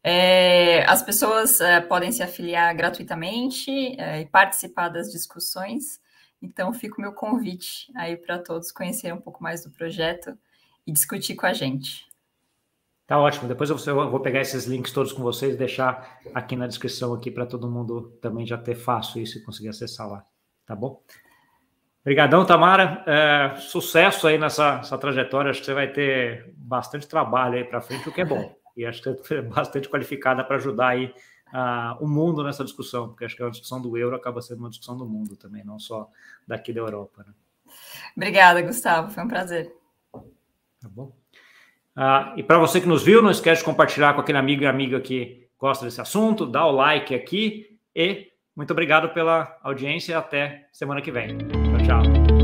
É, 0.02 0.84
as 0.88 1.02
pessoas 1.02 1.60
é, 1.60 1.80
podem 1.80 2.10
se 2.10 2.22
afiliar 2.22 2.74
gratuitamente 2.74 3.70
é, 4.00 4.22
e 4.22 4.26
participar 4.26 4.88
das 4.88 5.12
discussões. 5.12 6.00
Então, 6.40 6.72
fica 6.72 6.96
o 6.96 7.02
meu 7.02 7.12
convite 7.12 7.92
aí 7.94 8.16
para 8.16 8.38
todos 8.38 8.72
conhecerem 8.72 9.18
um 9.18 9.20
pouco 9.20 9.42
mais 9.42 9.62
do 9.62 9.70
projeto 9.70 10.36
e 10.86 10.92
discutir 10.92 11.34
com 11.34 11.44
a 11.44 11.52
gente. 11.52 12.09
Tá 13.10 13.18
ótimo. 13.18 13.48
Depois 13.48 13.68
eu 13.68 14.08
vou 14.08 14.20
pegar 14.20 14.40
esses 14.40 14.66
links 14.66 14.92
todos 14.92 15.12
com 15.12 15.20
vocês 15.20 15.54
e 15.54 15.58
deixar 15.58 16.20
aqui 16.32 16.54
na 16.54 16.68
descrição 16.68 17.12
aqui 17.12 17.28
para 17.28 17.44
todo 17.44 17.68
mundo 17.68 18.16
também 18.22 18.46
já 18.46 18.56
ter 18.56 18.76
fácil 18.76 19.20
isso 19.20 19.36
e 19.36 19.42
conseguir 19.42 19.70
acessar 19.70 20.08
lá. 20.08 20.24
Tá 20.64 20.76
bom? 20.76 21.02
Obrigadão, 22.02 22.46
Tamara. 22.46 23.02
É, 23.08 23.56
sucesso 23.56 24.28
aí 24.28 24.38
nessa, 24.38 24.78
trajetória. 24.96 25.50
Acho 25.50 25.58
que 25.58 25.66
você 25.66 25.74
vai 25.74 25.92
ter 25.92 26.54
bastante 26.56 27.08
trabalho 27.08 27.56
aí 27.56 27.64
para 27.64 27.80
frente, 27.80 28.08
o 28.08 28.12
que 28.12 28.20
é 28.20 28.24
bom. 28.24 28.54
E 28.76 28.86
acho 28.86 29.02
que 29.02 29.10
você 29.10 29.38
é 29.38 29.42
bastante 29.42 29.88
qualificada 29.88 30.44
para 30.44 30.54
ajudar 30.54 30.90
aí 30.90 31.12
uh, 31.48 32.04
o 32.04 32.06
mundo 32.06 32.44
nessa 32.44 32.62
discussão, 32.62 33.08
porque 33.08 33.24
acho 33.24 33.34
que 33.34 33.42
a 33.42 33.50
discussão 33.50 33.82
do 33.82 33.98
euro 33.98 34.14
acaba 34.14 34.40
sendo 34.40 34.60
uma 34.60 34.70
discussão 34.70 34.96
do 34.96 35.04
mundo 35.04 35.34
também, 35.34 35.64
não 35.64 35.80
só 35.80 36.08
daqui 36.46 36.72
da 36.72 36.80
Europa. 36.80 37.24
Né? 37.26 37.34
Obrigada, 38.16 38.62
Gustavo. 38.62 39.10
Foi 39.10 39.24
um 39.24 39.28
prazer. 39.28 39.74
Tá 40.12 40.88
bom. 40.88 41.19
Uh, 41.96 42.38
e 42.38 42.42
para 42.42 42.58
você 42.58 42.80
que 42.80 42.88
nos 42.88 43.02
viu, 43.02 43.22
não 43.22 43.30
esquece 43.30 43.60
de 43.60 43.64
compartilhar 43.64 44.14
com 44.14 44.20
aquele 44.20 44.38
amigo 44.38 44.62
e 44.62 44.66
amiga 44.66 45.00
que 45.00 45.48
gosta 45.58 45.84
desse 45.84 46.00
assunto, 46.00 46.46
dá 46.46 46.64
o 46.66 46.72
like 46.72 47.14
aqui 47.14 47.66
e 47.94 48.30
muito 48.56 48.72
obrigado 48.72 49.10
pela 49.10 49.56
audiência. 49.62 50.18
Até 50.18 50.66
semana 50.72 51.00
que 51.00 51.10
vem. 51.10 51.38
Tchau, 51.38 52.02
tchau. 52.02 52.39